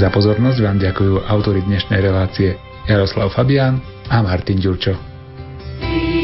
Za 0.00 0.10
pozornosť 0.10 0.58
vám 0.58 0.78
ďakujú 0.82 1.28
autori 1.30 1.62
dnešnej 1.62 2.02
relácie 2.02 2.58
Jaroslav 2.90 3.30
Fabián 3.30 3.78
a 4.10 4.20
Martin 4.24 4.58
Ďurčo. 4.58 4.94
Už 4.94 6.23